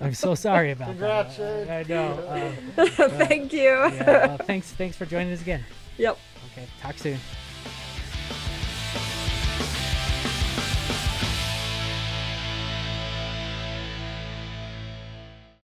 [0.00, 1.66] I'm so sorry about Congrats, that.
[1.66, 1.70] Sian.
[1.70, 2.54] I know.
[2.78, 2.88] Um,
[3.26, 3.60] Thank you.
[3.60, 5.64] yeah, well, thanks thanks for joining us again.
[5.96, 6.18] Yep.
[6.52, 7.18] Okay, talk soon.